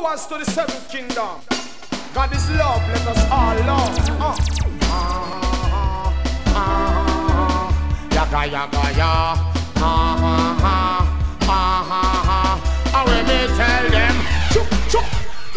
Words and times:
Powers 0.00 0.26
to 0.26 0.38
the 0.38 0.44
seventh 0.44 0.88
kingdom. 0.92 1.40
God 2.14 2.32
is 2.32 2.48
love, 2.52 2.82
let 2.88 3.04
us 3.08 3.30
all 3.32 3.56
love. 3.66 3.98
Uh. 4.20 4.36
Uh, 4.84 6.12
uh, 6.54 7.72
yaga 8.14 8.46
yaga 8.46 8.96
ya. 8.96 9.34
Ha 9.82 9.94
ha 10.22 10.36
ha. 10.62 10.78
Ha 11.42 11.62
ha 11.88 12.02
ha. 12.28 12.40
And 12.94 13.08
when 13.08 13.24
me 13.26 13.38
tell 13.58 13.86
them, 13.90 14.16
chuk 14.52 14.70
chuk. 14.88 15.08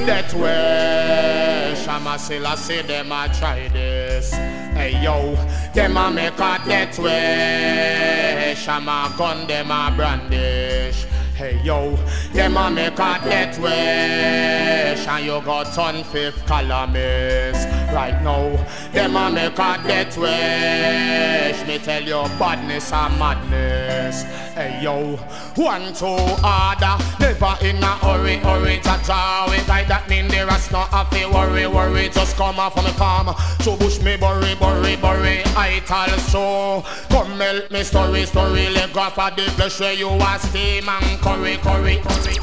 That 0.07 0.33
way, 0.33 1.75
Shama 1.85 2.17
Selassie, 2.17 2.81
them 2.81 3.11
a 3.11 3.29
try 3.37 3.67
this. 3.67 4.33
Hey 4.33 5.03
yo, 5.03 5.35
them 5.75 5.97
a 5.97 6.09
make 6.09 6.33
a 6.33 6.59
that 6.65 6.97
way. 6.97 8.55
Shama 8.57 9.13
gun, 9.15 9.45
them 9.45 9.69
a 9.69 9.93
brandish. 9.95 11.05
Hey 11.41 11.59
yo, 11.63 11.95
them 12.33 12.55
a 12.55 12.69
make 12.69 12.93
a 12.93 13.19
death 13.23 13.57
wish 13.57 15.07
And 15.07 15.25
you 15.25 15.41
got 15.41 15.73
turn 15.73 16.03
fifth 16.03 16.45
columnist 16.45 17.67
Right 17.91 18.21
now, 18.21 18.63
them 18.91 19.15
a 19.15 19.31
make 19.31 19.53
a 19.53 19.81
death 19.87 20.19
wish. 20.19 21.67
Me 21.67 21.79
tell 21.79 22.03
you 22.03 22.29
badness 22.37 22.93
and 22.93 23.17
madness 23.17 24.23
Hey 24.53 24.81
yo, 24.83 25.15
one, 25.55 25.93
two, 25.93 26.07
order. 26.07 26.97
Never 27.21 27.55
in 27.61 27.81
a 27.81 27.95
hurry, 28.03 28.35
hurry 28.35 28.79
to 28.79 28.99
draw 29.05 29.49
it 29.49 29.65
Like 29.65 29.87
that 29.87 30.09
mean 30.09 30.27
there 30.27 30.51
is 30.53 30.69
no 30.71 30.85
to 30.91 31.25
worry, 31.31 31.67
worry. 31.67 32.09
Just 32.09 32.35
come 32.35 32.59
off 32.59 32.73
from 32.73 32.83
the 32.83 32.91
farm. 32.91 33.33
So 33.61 33.77
bush 33.77 34.01
me 34.01 34.17
bury, 34.17 34.55
bury, 34.55 34.97
bury 34.97 35.43
I 35.55 35.81
tell 35.85 36.09
so. 36.19 36.83
Come 37.07 37.39
help 37.39 37.71
me 37.71 37.83
story, 37.83 38.25
story. 38.25 38.69
Leg 38.69 38.97
off 38.97 39.17
of 39.17 39.37
the 39.37 39.43
flesh 39.51 39.79
where 39.79 39.93
you 39.93 40.09
are 40.09 40.39
steam 40.39 40.89
and 40.89 41.21
curry, 41.21 41.55
curry, 41.57 42.01
curry, 42.03 42.35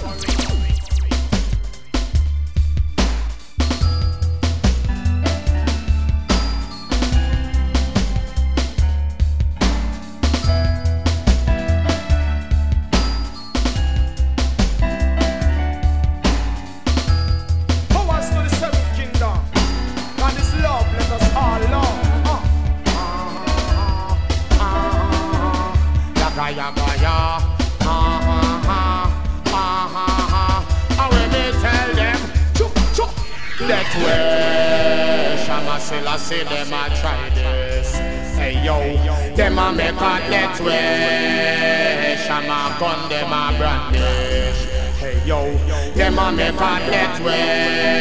death 46.99 47.21
wish. 47.21 47.98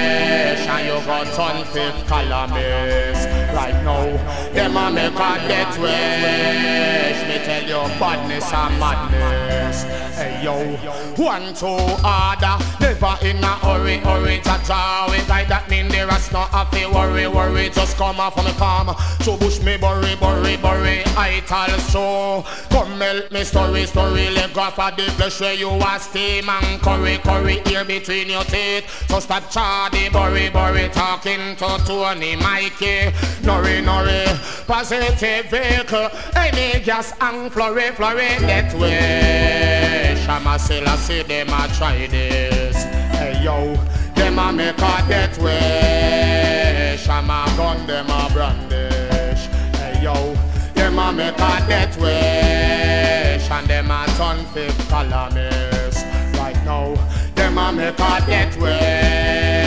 And 0.78 0.86
you 0.86 1.06
got 1.08 1.26
turn 1.34 1.66
fifth 1.66 2.06
columnist. 2.06 3.28
Right 3.52 3.74
now, 3.84 4.06
them 4.54 4.78
a 4.78 4.92
make 4.92 5.12
a 5.12 5.48
death 5.48 5.80
wish. 5.80 7.28
Me 7.28 7.44
tell 7.44 7.64
you 7.64 8.00
badness 8.00 8.54
and 8.54 8.80
madness. 8.80 9.84
Hey 10.16 10.44
yo, 10.44 10.54
one 11.16 11.54
two 11.56 11.66
order. 11.66 12.58
Never 12.80 13.18
in 13.26 13.44
a 13.44 13.54
hurry, 13.66 13.98
hurry 13.98 14.38
to 14.38 14.62
draw 14.66 15.12
it. 15.12 15.28
Like 15.28 15.48
that 15.48 15.68
mean 15.68 15.88
there 15.88 16.14
is 16.14 16.32
no 16.32 16.46
to 16.46 16.92
worry, 16.94 17.28
worry. 17.28 17.70
Just 17.70 17.98
come 17.98 18.20
off 18.20 18.38
on 18.38 18.46
the 18.46 18.52
farm. 18.52 18.96
So 19.22 19.36
bush 19.36 19.60
me 19.62 19.78
bury, 19.78 20.16
bury, 20.16 20.58
bury. 20.58 21.02
I 21.18 21.42
tell 21.48 21.76
so. 21.80 22.46
Come 22.70 23.00
help 23.00 23.32
me 23.32 23.44
story, 23.44 23.86
story. 23.88 24.30
Leg 24.30 24.56
off 24.58 24.78
of 24.78 24.96
the 24.96 25.04
flesh 25.14 25.40
where 25.42 25.54
you 25.56 25.70
are 25.70 26.00
steam 26.00 26.50
and 26.50 26.82
curry, 26.82 27.18
curry. 27.18 27.62
Here 27.66 27.84
between 27.84 28.30
your 28.30 28.44
teeth. 28.44 28.86
So 29.10 29.20
stop 29.20 29.44
chardy, 29.44 30.12
bury, 30.14 30.50
bury. 30.50 30.67
Talking 30.68 31.56
to 31.56 31.78
Tony, 31.86 32.36
Mikey. 32.36 33.12
Nori, 33.42 33.82
nori. 33.82 34.28
Positive 34.68 35.46
vehicle. 35.50 36.10
Any 36.36 36.84
gas 36.84 37.14
and 37.22 37.50
flurry, 37.52 37.92
flurry. 37.92 38.38
That 38.42 38.74
way. 38.74 40.22
Shama 40.26 40.60
Selassie, 40.60 41.24
them 41.24 41.48
a 41.48 41.68
try 41.78 42.08
this. 42.08 42.84
Hey 43.16 43.42
yo, 43.44 43.76
them 44.14 44.40
a 44.40 44.52
make 44.52 44.78
a 44.78 45.04
death 45.08 45.38
wish. 45.40 47.06
Shama 47.06 47.46
gun, 47.56 47.88
them 47.88 48.10
a 48.10 48.30
brandish. 48.34 49.48
Hey 49.78 50.02
yo, 50.04 50.36
them 50.74 51.00
a 51.00 51.14
make 51.14 51.36
a 51.36 51.68
death 51.68 51.98
wish. 51.98 53.50
And 53.50 53.68
them 53.68 53.90
a 53.90 54.06
turn 54.18 54.46
fifth 54.48 54.90
columnist. 54.90 56.06
Right 56.38 56.60
now, 56.66 56.94
them 57.36 57.58
a 57.58 57.72
make 57.72 58.00
a 58.00 58.26
death 58.28 58.58
wish. 58.58 59.67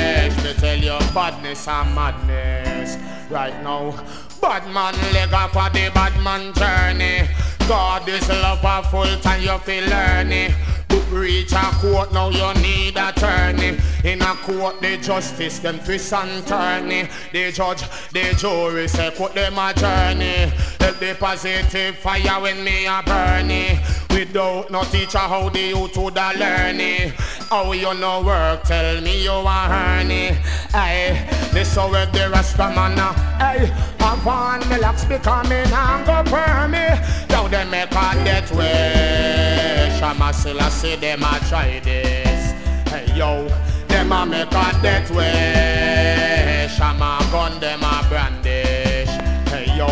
Me 0.51 0.57
tell 0.57 0.77
you 0.77 0.99
badness 1.15 1.69
and 1.69 1.95
madness. 1.95 2.97
Right 3.31 3.55
now, 3.63 3.93
bad 4.41 4.67
man 4.75 4.95
leg 5.13 5.33
off 5.33 5.53
for 5.53 5.71
the 5.71 5.93
bad 5.95 6.21
man 6.25 6.53
journey. 6.55 7.29
God 7.71 8.09
is 8.09 8.29
love 8.29 8.65
a 8.65 8.83
full 8.83 9.17
time 9.21 9.43
you 9.43 9.57
feel 9.59 9.89
learning. 9.89 10.53
To 10.89 10.97
reach 11.13 11.53
a 11.53 11.71
court 11.79 12.13
now 12.13 12.29
you 12.29 12.53
need 12.61 12.97
attorney. 12.97 13.79
In 14.03 14.23
a 14.23 14.35
court 14.43 14.81
the 14.81 14.97
justice 14.97 15.61
them 15.61 15.79
twist 15.79 16.13
and 16.13 16.45
turn 16.49 16.89
The 16.89 17.53
judge, 17.53 17.85
the 18.11 18.35
jury 18.37 18.89
say 18.89 19.13
put 19.17 19.35
them 19.35 19.57
a 19.57 19.73
journey. 19.73 20.53
Help 20.81 20.99
the 20.99 21.15
positive 21.17 21.95
fire 21.95 22.43
when 22.43 22.65
me 22.65 22.87
a 22.87 23.05
burning. 23.07 23.79
Without 24.11 24.69
no 24.73 24.83
teacher 24.83 25.19
how 25.19 25.49
the 25.49 25.69
youth 25.69 25.97
would 25.97 26.19
a 26.19 26.33
learn 26.37 27.13
How 27.51 27.71
you 27.71 27.95
no 27.95 28.23
work 28.23 28.65
tell 28.65 29.01
me 29.01 29.23
you 29.23 29.31
a 29.31 29.69
earning. 29.71 30.35
Hey, 30.73 31.25
this 31.53 31.77
how 31.77 31.89
where 31.89 32.07
the 32.07 32.31
Rasta 32.31 32.69
man 32.75 32.99
uh, 32.99 33.13
Hey, 33.39 33.73
I'm 34.01 34.27
on 34.27 34.69
me 34.69 34.77
locks 34.79 35.05
becoming 35.05 35.73
I'm 35.73 36.05
go 36.05 36.29
permy. 36.31 37.29
Now 37.31 37.40
they 37.51 37.65
make 37.65 37.91
a 37.91 38.25
death 38.25 38.53
way. 38.53 39.97
Shama 39.99 40.33
say 40.33 40.97
them 40.97 41.23
a 41.23 41.41
try 41.49 41.81
this. 41.81 42.53
Hey 42.89 43.13
yo, 43.17 43.49
them 43.89 44.13
a 44.13 44.25
make 44.25 44.53
a 44.53 44.83
death 44.83 45.11
way. 45.11 46.69
Shama 46.77 47.19
gun 47.33 47.59
them 47.59 47.83
a 47.83 48.07
brandish. 48.09 49.11
Hey 49.51 49.77
yo, 49.77 49.89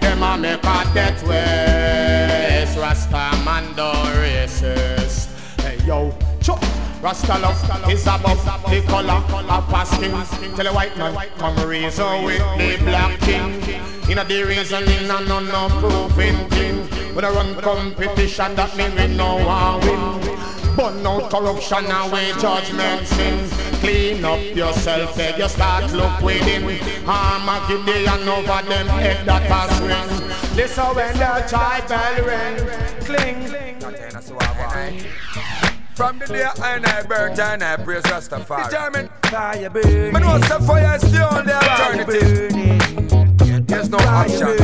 them 0.00 0.22
a 0.22 0.38
make 0.38 0.64
a 0.64 0.94
death 0.94 1.26
way. 1.26 2.64
Rasta 2.78 3.30
man 3.44 3.64
do 3.74 4.20
races. 4.20 5.28
Hey 5.58 5.78
yo, 5.84 6.16
chop. 6.40 6.62
Rasta 7.02 7.38
love 7.38 7.90
is 7.90 8.06
above 8.06 8.44
the 8.70 8.80
color 8.86 9.22
of 9.50 9.70
fasting. 9.70 10.12
Tell 10.54 10.64
the 10.64 10.72
white 10.72 10.96
man, 10.96 11.28
come 11.36 11.68
reason 11.68 12.24
with 12.24 12.38
the 12.58 12.78
black 12.84 13.18
king. 13.20 13.60
In 14.08 14.18
a 14.18 14.24
the 14.24 14.44
reason, 14.44 14.84
in 14.84 15.10
a 15.10 15.20
no 15.20 15.40
no 15.40 15.68
proving 15.80 16.48
thing. 16.50 16.91
When 17.14 17.24
I 17.24 17.30
run 17.30 17.54
competition, 17.56 18.54
that 18.54 18.76
mean 18.76 18.94
we 18.96 19.06
know 19.16 19.38
I 19.38 19.76
win. 19.84 20.20
Burn 20.76 21.06
out 21.06 21.30
corruption 21.30 21.84
and 21.84 22.12
we 22.12 22.32
judgment 22.40 23.06
sin. 23.06 23.48
Clean 23.80 24.24
up 24.24 24.40
yourself, 24.56 25.14
beg 25.16 25.38
you 25.38 25.48
start 25.48 25.92
look 25.92 26.20
within. 26.22 26.64
Armageddon 27.06 28.28
over 28.28 28.62
them 28.68 28.86
head 28.86 29.26
that 29.26 29.42
has 29.42 29.80
ring. 29.80 30.08
Listen 30.56 30.94
when 30.94 31.14
the 31.18 31.44
child 31.50 31.88
bell 31.88 32.24
ring, 32.24 32.56
cling. 33.04 33.48
From 35.94 36.18
the 36.18 36.26
day 36.26 36.44
I 36.44 36.76
and 36.76 36.86
I 36.86 37.02
birth 37.02 37.38
and 37.38 37.62
I 37.62 37.76
praise 37.76 38.02
Rastafari. 38.04 38.64
Determined 38.70 39.10
fire 39.24 39.68
burning. 39.68 40.12
Man, 40.12 40.24
what's 40.26 40.48
the 40.48 40.58
fire 40.60 40.96
is 40.96 41.02
the 41.12 41.22
only 41.36 41.52
alternative. 41.52 42.52
There's 43.66 43.88
no 43.90 43.98
option. 43.98 44.56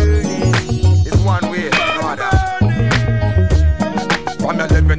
It's 1.06 1.18
one 1.22 1.50
way, 1.50 1.68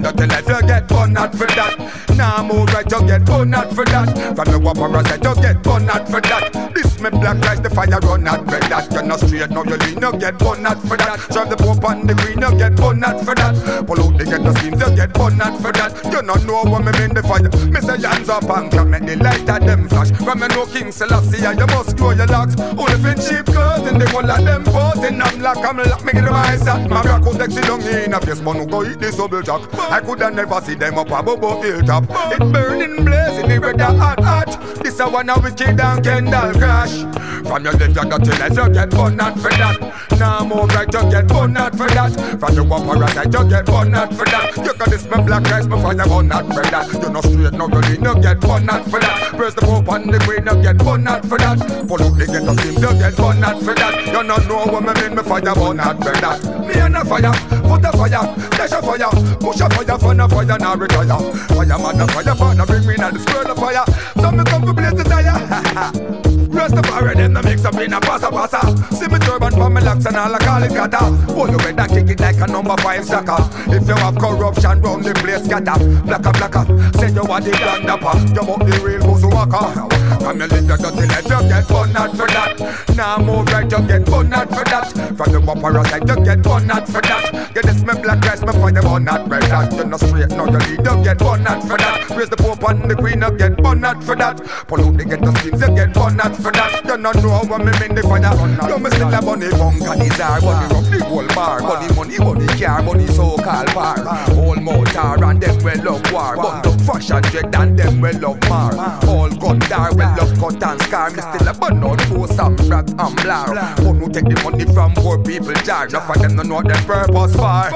Living 0.10 0.30
dirty 0.30 0.52
life, 0.52 0.62
you 0.62 0.68
get 0.68 0.88
burned 0.88 1.18
out 1.18 1.32
for 1.36 1.46
that. 1.46 1.78
Now 2.18 2.44
move 2.44 2.74
right, 2.74 2.90
you 2.90 3.08
get 3.08 3.26
burned 3.26 3.54
out 3.54 3.70
for 3.74 3.86
that. 3.86 4.36
From 4.36 4.50
your 4.50 4.60
wapper, 4.60 4.90
you 5.24 5.42
get 5.42 5.62
burned 5.62 5.90
out 5.90 6.08
for 6.10 6.20
that. 6.20 6.72
This 6.74 6.89
me 7.02 7.10
black 7.10 7.40
rice, 7.44 7.60
the 7.60 7.70
fire 7.70 8.00
run 8.04 8.24
not 8.24 8.46
red 8.52 8.64
that. 8.64 8.92
You're 8.92 9.04
not 9.04 9.20
straight, 9.20 9.50
no 9.50 9.64
you 9.64 9.78
lean, 9.78 10.02
you 10.02 10.12
get 10.20 10.38
bun 10.38 10.64
not 10.64 10.82
for 10.82 10.98
that. 10.98 11.20
Serve 11.32 11.50
the 11.50 11.58
pope 11.58 11.84
and 11.90 12.10
the 12.10 12.16
queen, 12.16 12.42
you 12.42 12.58
get 12.58 12.76
bun 12.76 13.00
not 13.00 13.20
for 13.24 13.36
that. 13.36 13.56
Pull 13.88 14.00
out 14.00 14.18
the 14.18 14.26
get 14.26 14.44
the 14.44 14.54
schemes, 14.60 14.82
you 14.82 14.96
get 14.96 15.14
bun 15.14 15.38
not 15.38 15.56
for 15.62 15.72
that. 15.72 15.92
You 16.12 16.22
not 16.22 16.44
know 16.46 16.64
what 16.64 16.84
me 16.84 16.92
mean 17.00 17.14
the 17.14 17.24
fire. 17.24 17.44
Me 17.44 17.80
say 17.82 18.00
hands 18.02 18.30
up 18.30 18.50
and 18.50 18.72
clap, 18.72 18.88
make 18.88 19.06
the 19.06 19.16
light 19.18 19.50
of 19.50 19.66
them 19.66 19.88
flash. 19.88 20.12
From 20.12 20.40
me 20.40 20.48
no 20.50 20.66
King 20.66 20.92
Selassie, 20.92 21.42
you 21.42 21.68
must 21.68 21.98
grow 21.98 22.12
your 22.12 22.28
locks. 22.28 22.56
Only 22.60 22.98
fin 23.00 23.18
cheap 23.20 23.46
clothes 23.46 23.88
in 23.88 24.00
the 24.00 24.08
whole 24.10 24.30
of 24.30 24.44
them 24.44 24.64
posing. 24.64 25.22
I'm 25.22 25.40
like, 25.40 25.64
I'm 25.64 25.78
lock, 25.78 26.04
me 26.04 26.14
get 26.14 26.26
the 26.26 26.34
eyes 26.34 26.68
up. 26.68 26.90
My 26.90 27.02
rock 27.04 27.26
was 27.26 27.38
sexy 27.38 27.62
down 27.62 27.82
in 27.82 28.14
a 28.14 28.20
face, 28.20 28.42
man 28.42 28.56
who 28.58 28.66
go 28.66 28.84
eat 28.84 29.00
this 29.00 29.16
double 29.16 29.42
jack. 29.42 29.62
I 29.74 30.02
coulda 30.02 30.32
never 30.32 30.60
see 30.62 30.76
them 30.76 30.98
up 30.98 31.12
above 31.12 31.64
hilltop. 31.64 32.04
It 32.32 32.40
burning 32.52 33.06
blazing, 33.06 33.48
the 33.50 33.60
red 33.60 33.82
hot 33.82 34.20
hot. 34.24 34.84
This 34.84 35.00
a 35.00 35.10
one 35.10 35.30
of 35.30 35.44
wicked 35.44 35.80
and 35.80 36.04
Kendall 36.04 36.54
crash. 36.54 36.89
From 36.90 37.64
your 37.64 37.74
left, 37.74 37.96
you 37.96 38.04
to 38.04 38.32
left, 38.40 38.58
you 38.58 38.70
get 38.70 38.90
bun 38.92 39.16
not 39.16 39.34
for 39.40 39.50
that. 39.50 40.10
Now 40.20 40.46
move 40.46 40.70
right, 40.70 40.86
you 40.94 41.02
get 41.10 41.28
bun 41.28 41.54
not 41.54 41.76
for 41.76 41.88
that. 41.90 42.14
From 42.40 42.56
the 42.56 42.62
upper 42.62 43.00
right, 43.00 43.26
you 43.26 43.50
get 43.50 43.66
bun 43.66 43.92
not 43.92 44.14
for 44.14 44.26
that. 44.26 44.58
You 44.58 44.74
got 44.74 44.90
this 44.90 45.10
my 45.10 45.22
black 45.22 45.44
rice, 45.50 45.66
my 45.66 45.82
fire 45.82 46.06
bun 46.06 46.28
not 46.28 46.46
for 46.46 46.62
that. 46.62 46.86
You 46.94 47.10
no 47.10 47.22
straight, 47.22 47.54
no 47.54 47.66
lean, 47.66 48.04
you 48.04 48.22
get 48.22 48.40
bun 48.40 48.66
not 48.66 48.84
for 48.86 49.00
that. 49.00 49.34
Press 49.36 49.54
the 49.56 49.62
pope 49.62 49.90
and 49.90 50.14
the 50.14 50.20
queen, 50.20 50.46
you 50.46 50.62
get 50.62 50.78
bun 50.78 51.04
not 51.04 51.26
for 51.26 51.38
that. 51.38 51.58
Pull 51.88 52.04
out 52.04 52.14
the 52.18 52.26
get 52.28 52.44
the 52.46 52.54
steam, 52.60 52.78
you 52.78 52.94
get 53.00 53.16
bun 53.18 53.40
not 53.40 53.58
for 53.64 53.74
that. 53.74 54.06
You 54.06 54.24
not 54.24 54.46
know 54.46 54.66
what 54.70 54.84
me 54.86 54.94
mean, 55.02 55.16
me 55.16 55.24
fire 55.24 55.42
bun 55.42 55.78
not 55.78 55.98
for 55.98 56.14
that. 56.22 56.38
Me 56.68 56.74
and 56.78 56.98
a 56.98 57.06
fire, 57.06 57.34
put 57.66 57.86
a 57.86 57.92
fire, 57.98 58.24
dash 58.54 58.76
a 58.76 58.80
fire, 58.84 59.10
push 59.42 59.62
a 59.62 59.70
fire, 59.74 59.98
fun 59.98 60.20
a 60.20 60.30
fire, 60.30 60.58
now 60.60 60.76
retire. 60.76 61.18
Fire, 61.50 61.78
man, 61.82 62.02
a 62.02 62.06
fire, 62.14 62.36
fire, 62.36 62.66
bring 62.68 62.86
me 62.86 62.94
now 62.94 63.10
the 63.10 63.20
square 63.20 63.50
of 63.50 63.58
fire. 63.58 63.86
So 64.22 64.30
me 64.30 64.44
come 64.44 64.66
to 64.68 64.74
blaze 64.74 64.94
the 64.94 65.04
tire. 65.04 66.20
Rastafari 66.60 67.16
them 67.16 67.34
no 67.34 67.42
mix 67.42 67.64
up 67.64 67.76
in 67.76 67.94
a 67.94 68.00
passa 68.02 68.30
passa 68.30 68.60
See 68.94 69.08
me 69.08 69.18
turban 69.20 69.52
for 69.54 69.70
me 69.70 69.80
locks 69.82 70.06
and 70.06 70.18
all 70.18 70.36
I 70.36 70.40
call 70.40 70.64
it 70.64 70.76
kata 70.76 70.98
Hold 71.34 71.52
you 71.52 71.58
better 71.58 71.88
kick 71.88 72.10
it 72.10 72.20
like 72.20 72.36
a 72.36 72.48
number 72.48 72.76
five 72.84 73.06
soccer 73.06 73.40
If 73.72 73.88
you 73.88 73.96
have 73.96 74.18
corruption 74.18 74.82
round 74.82 75.06
the 75.06 75.14
place 75.14 75.46
scatter 75.46 75.80
Blacka 76.04 76.32
blacka 76.34 77.00
Say 77.00 77.12
you 77.14 77.24
want 77.24 77.46
the 77.46 77.52
grand 77.52 77.86
dapper. 77.88 78.18
You 78.36 78.44
want 78.44 78.66
the 78.68 78.78
real 78.84 79.00
bushwalker 79.00 79.99
Come 80.20 80.40
your 80.40 80.48
little 80.48 80.78
dirty 80.78 81.08
let 81.08 81.24
you 81.24 81.50
get 81.50 81.68
bun 81.68 81.96
out 81.96 82.12
for 82.16 82.28
that 82.28 82.96
Now 82.96 83.18
move 83.18 83.48
right 83.48 83.72
you 83.72 83.82
get 83.88 84.06
bun 84.06 84.34
out 84.34 84.50
for 84.50 84.64
that 84.66 84.92
From 85.18 85.32
the 85.32 85.40
upper 85.40 85.90
side 85.90 86.08
you 86.08 86.26
get 86.26 86.44
bun 86.44 86.72
out 86.72 86.88
for 86.88 87.02
that 87.02 87.54
Get 87.54 87.66
this 87.66 87.84
me 87.84 87.94
black 88.02 88.20
dress 88.20 88.42
me 88.42 88.54
find 88.54 88.78
the 88.78 88.82
bun 88.82 89.08
out 89.08 89.28
red 89.30 89.44
that 89.44 89.74
You 89.74 89.86
no 89.86 89.98
straight 89.98 90.30
now 90.30 90.46
you 90.46 90.60
lead 90.60 90.86
you 90.86 91.04
get 91.04 91.18
bun 91.18 91.48
out 91.48 91.62
for 91.64 91.78
that 91.78 92.10
Raise 92.12 92.30
the 92.30 92.38
pope 92.38 92.64
and 92.70 92.90
the 92.90 92.96
queen 92.96 93.22
you 93.22 93.32
get 93.38 93.58
bun 93.62 93.84
out 93.84 94.04
for 94.04 94.16
that 94.16 94.38
Pull 94.68 94.82
out 94.86 94.98
the 94.98 95.06
get 95.06 95.22
the 95.22 95.32
skins 95.40 95.62
you 95.62 95.76
get 95.76 95.94
bun 95.94 96.20
out 96.22 96.36
for 96.36 96.52
that. 96.52 96.86
You 96.86 96.98
not 96.98 97.16
know 97.16 97.42
what 97.48 97.60
me 97.66 97.72
mean 97.80 97.96
the 97.96 98.04
fire. 98.04 98.70
You 98.70 98.80
me 98.80 98.90
still 98.92 99.14
a 99.14 99.22
bunny 99.22 99.50
bunk 99.50 99.82
and 99.82 100.02
his 100.02 100.20
are 100.20 100.42
bunny 100.42 100.68
rub 100.74 100.86
the 100.86 101.06
whole 101.06 101.28
bar. 101.34 101.60
Bunny 101.62 101.88
money, 101.96 102.18
bunny 102.18 102.48
car, 102.60 102.84
bunny 102.84 103.08
so-called 103.08 103.74
bar. 103.74 103.98
Whole 104.36 104.56
motor 104.56 105.26
and 105.26 105.42
them 105.42 105.58
well 105.64 105.84
love 105.84 106.12
war. 106.12 106.36
Bund 106.36 106.68
up 106.68 106.82
fashion 106.82 107.22
dread 107.34 107.56
and 107.56 107.78
them 107.78 108.02
well 108.02 108.20
love 108.20 108.42
mar. 108.50 108.74
All 109.08 109.30
gun 109.30 109.60
dar 109.70 109.94
well 109.96 110.09
love 110.18 110.34
cut 110.40 110.64
and 110.64 110.82
scar. 110.84 111.10
Me 111.12 111.22
still 111.22 111.48
a 111.48 111.54
bun 111.54 111.84
out 111.84 112.00
post 112.10 112.40
and 112.40 112.58
brag 112.68 112.90
and 112.90 113.16
blar. 113.20 113.80
Who 113.80 113.94
no 113.94 114.08
take 114.08 114.26
the 114.26 114.40
money 114.44 114.66
from 114.66 114.94
poor 114.94 115.18
people 115.18 115.54
jar? 115.66 115.88
Enough 115.88 116.10
of 116.10 116.22
them 116.22 116.36
no 116.36 116.44
know 116.44 116.62
their 116.62 116.82
purpose 116.84 117.36
for. 117.36 117.70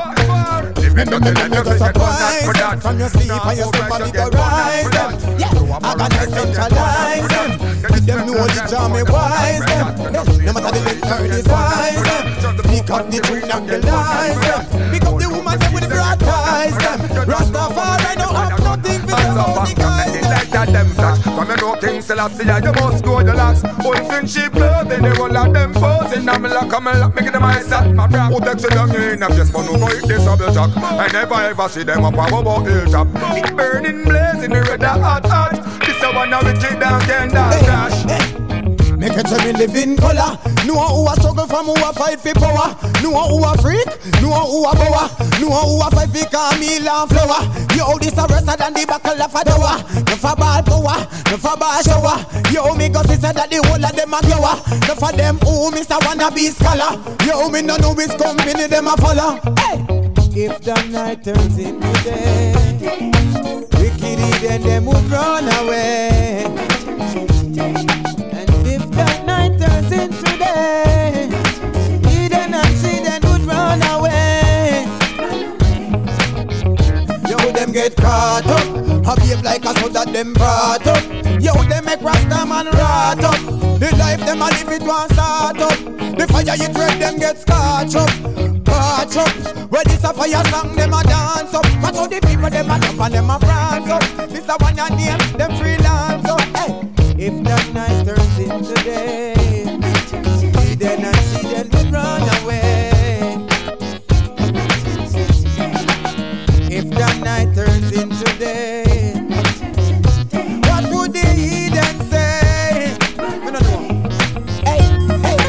Living 0.81 1.13
on 1.13 1.21
the 1.21 1.31
land, 1.33 1.53
get 1.53 1.65
one 1.65 2.13
that 2.19 2.41
for 2.45 2.53
that. 2.53 2.81
From 2.81 2.99
your 2.99 3.09
sleep 3.09 3.31
and 3.31 3.57
your 3.57 3.71
sleep 3.73 3.91
and 3.91 4.13
you 4.13 4.25
rise 4.37 4.89
them. 4.93 5.11
Yeah, 5.39 5.79
I 5.81 5.95
got 5.95 6.11
to 6.11 6.25
centralize 6.29 7.27
them. 7.33 7.49
Make 7.91 8.05
them 8.05 8.27
know 8.27 8.45
the 8.47 8.61
charm 8.69 8.93
wise 9.09 9.65
them. 9.65 9.87
No 10.45 10.53
matter 10.53 10.71
the 10.71 10.81
liquor 10.85 11.27
despise 11.27 12.03
them. 12.03 12.23
Pick 12.69 12.89
up 12.89 13.09
the 13.09 13.19
tune 13.21 13.51
and 13.51 13.69
the 13.69 13.77
lies 13.87 14.39
them. 14.41 14.91
Pick 14.91 15.03
up 15.03 15.17
the 15.19 15.27
woman 15.29 15.59
with 15.73 15.83
the 15.83 15.89
broad 15.89 16.19
ties 16.19 16.77
them. 16.77 16.99
Rastafari 17.27 18.15
don't 18.17 18.35
have 18.35 18.59
nothing 18.63 19.01
for 19.01 19.17
them 19.21 19.37
only 19.37 19.73
guys. 19.73 20.02
Like 20.63 20.71
them 20.71 20.89
flash. 20.91 21.19
From 21.21 21.47
your 21.47 21.57
know 21.57 21.75
King 21.75 22.01
Selassie 22.01 22.45
You 22.45 22.71
must 22.71 23.03
go 23.03 23.21
the 23.21 23.33
locks 23.33 23.63
Wolfing 23.83 24.25
sheep 24.25 24.53
clothing 24.53 25.01
The 25.01 25.13
whole 25.15 25.35
of 25.35 25.53
them 25.53 25.73
posing 25.73 26.29
I'm 26.29 26.41
like 26.41 26.73
I'm 26.73 26.85
like 26.85 27.15
Making 27.15 27.33
them 27.33 27.43
eyes 27.43 27.69
at 27.69 27.93
my 27.93 28.07
bra 28.07 28.29
Who 28.29 28.39
takes 28.39 28.63
it 28.63 28.69
down 28.69 28.95
in 28.95 29.21
a 29.21 29.27
face 29.27 29.49
But 29.49 29.65
no 29.65 29.77
go 29.77 29.89
this 29.89 30.23
double 30.23 30.53
jack. 30.53 30.69
I 30.77 31.09
never 31.11 31.33
ever 31.33 31.67
see 31.67 31.83
them 31.83 32.05
up 32.05 32.13
above 32.13 32.65
hilltop. 32.65 33.07
It 33.35 33.53
burning 33.57 34.05
blazing 34.05 34.51
The 34.51 34.61
red 34.61 34.83
hot 34.83 35.25
hot 35.25 35.51
This 35.81 36.01
a 36.01 36.13
one 36.15 36.33
of 36.33 36.45
wicked 36.45 36.81
and 36.81 37.03
Kendall 37.03 37.51
crash 37.65 38.05
Make 38.95 39.17
it 39.17 39.27
to 39.27 39.37
me 39.43 39.51
live 39.51 39.75
in 39.75 39.97
color. 39.97 40.52
Who 41.43 41.49
from 41.49 41.65
who 41.65 41.73
a 41.73 41.91
fight 41.91 42.21
for 42.21 42.33
power. 42.39 42.71
Know 43.03 43.19
who 43.27 43.43
a 43.43 43.51
freak. 43.59 43.87
Know 44.21 44.31
who 44.31 44.63
a 44.63 44.71
power. 44.71 45.11
Know 45.41 45.51
who 45.51 45.81
a 45.83 45.91
fight 45.91 46.07
for 46.07 46.23
Camille 46.31 46.87
and 46.87 47.09
flower. 47.09 47.43
Yo, 47.75 47.97
this 47.99 48.15
a 48.15 48.23
worse 48.31 48.47
than 48.47 48.71
the 48.71 48.85
buckle 48.87 49.21
of 49.21 49.35
a 49.35 49.43
dower. 49.43 49.83
No 50.07 50.15
for 50.15 50.35
ball 50.39 50.63
power. 50.63 51.03
No 51.27 51.35
for 51.35 51.57
ball 51.59 51.83
shower. 51.83 52.15
Yo, 52.49 52.73
me 52.75 52.87
go 52.87 53.03
see 53.03 53.19
that 53.19 53.49
the 53.49 53.59
whole 53.67 53.83
of 53.83 53.91
them 53.91 54.13
a 54.13 54.21
glower. 54.23 54.55
No 54.87 54.95
for 54.95 55.11
them 55.11 55.35
who 55.43 55.69
Mr. 55.71 55.99
Wanna 56.05 56.31
be 56.31 56.47
scholar. 56.47 56.95
Yo, 57.27 57.49
me 57.49 57.61
no 57.61 57.75
know 57.75 57.93
which 57.93 58.15
company 58.15 58.67
them 58.67 58.87
a 58.87 58.95
follow. 58.95 59.35
Hey. 59.59 59.83
If 60.35 60.61
the 60.61 60.81
night 60.91 61.25
turns 61.25 61.57
into 61.59 61.91
day, 62.03 62.53
wicked 63.73 64.19
then 64.39 64.61
them 64.61 64.85
would 64.85 65.11
run 65.11 65.43
away. 65.59 66.43
Get 77.73 77.95
caught 77.95 78.45
up, 78.45 79.07
I 79.07 79.15
behave 79.15 79.41
like 79.41 79.65
a 79.65 79.73
that 79.73 80.13
them 80.13 80.33
brought 80.33 80.85
up. 80.85 81.03
Yo, 81.41 81.53
them 81.65 81.85
make 81.85 82.01
Rasta 82.01 82.45
man 82.45 82.67
rot 82.67 83.23
up. 83.23 83.39
The 83.79 83.89
life 83.97 84.23
them 84.23 84.41
a 84.41 84.45
live 84.45 84.69
it 84.69 84.83
one 84.83 85.09
start 85.09 85.59
up. 85.59 85.77
The 86.17 86.27
fire 86.29 86.55
you 86.55 86.69
dread 86.71 87.01
them 87.01 87.17
get 87.17 87.39
scorch 87.39 87.95
up. 87.95 88.09
Catch 88.63 89.17
up, 89.17 89.71
where 89.71 89.83
this 89.85 90.03
a 90.03 90.13
fire 90.13 90.43
song, 90.51 90.75
them 90.75 90.93
a 90.93 91.03
dance 91.03 91.53
up. 91.53 91.65
Watch 91.81 91.95
how 91.95 92.07
the 92.07 92.21
people 92.21 92.49
them 92.49 92.69
a 92.69 92.79
jump 92.79 93.01
and 93.01 93.13
them 93.13 93.29
a 93.29 93.39
prance 93.39 93.89
up. 93.89 94.29
This 94.29 94.47
a 94.47 94.55
one 94.61 94.77
your 94.77 94.89
name, 94.91 95.17
them 95.37 95.51
freelance 95.57 96.29
up. 96.29 96.41
Hey. 96.55 96.93
If 97.17 97.43
that 97.43 97.73
night 97.73 98.05
turns 98.05 98.37
into 98.37 98.75
day, 98.83 99.33
then 100.77 101.05
I 101.05 101.13
see 101.13 101.63
them 101.63 101.91
run 101.91 102.21
away. 102.43 102.82
What 110.67 110.83
would 110.93 111.11
the 111.13 111.27
heathen 111.39 111.95
say? 112.11 112.95
I 113.19 113.49
don't 113.51 113.63
know. 113.67 113.83
Hey, 114.65 114.81
hey. 115.25 115.43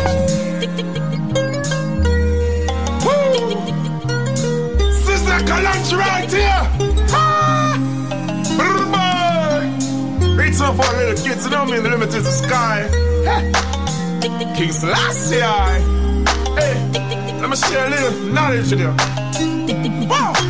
Sister 5.06 5.38
Kalanch 5.48 5.90
right 5.96 6.30
here. 6.30 6.62
Ah! 7.10 7.44
For 10.74 10.96
little 10.96 11.14
kids, 11.22 11.44
you 11.44 11.50
know 11.50 11.64
me, 11.66 11.78
the 11.78 11.88
limit 11.90 12.08
is 12.14 12.24
the 12.24 12.32
sky. 12.32 12.88
King 14.56 14.72
Selassie. 14.72 15.40
Hey, 16.58 16.74
let 17.40 17.48
me 17.50 17.56
share 17.56 17.86
a 17.86 17.90
little 17.90 18.12
knowledge 18.32 18.70
with 18.70 18.80
you. 18.80 18.94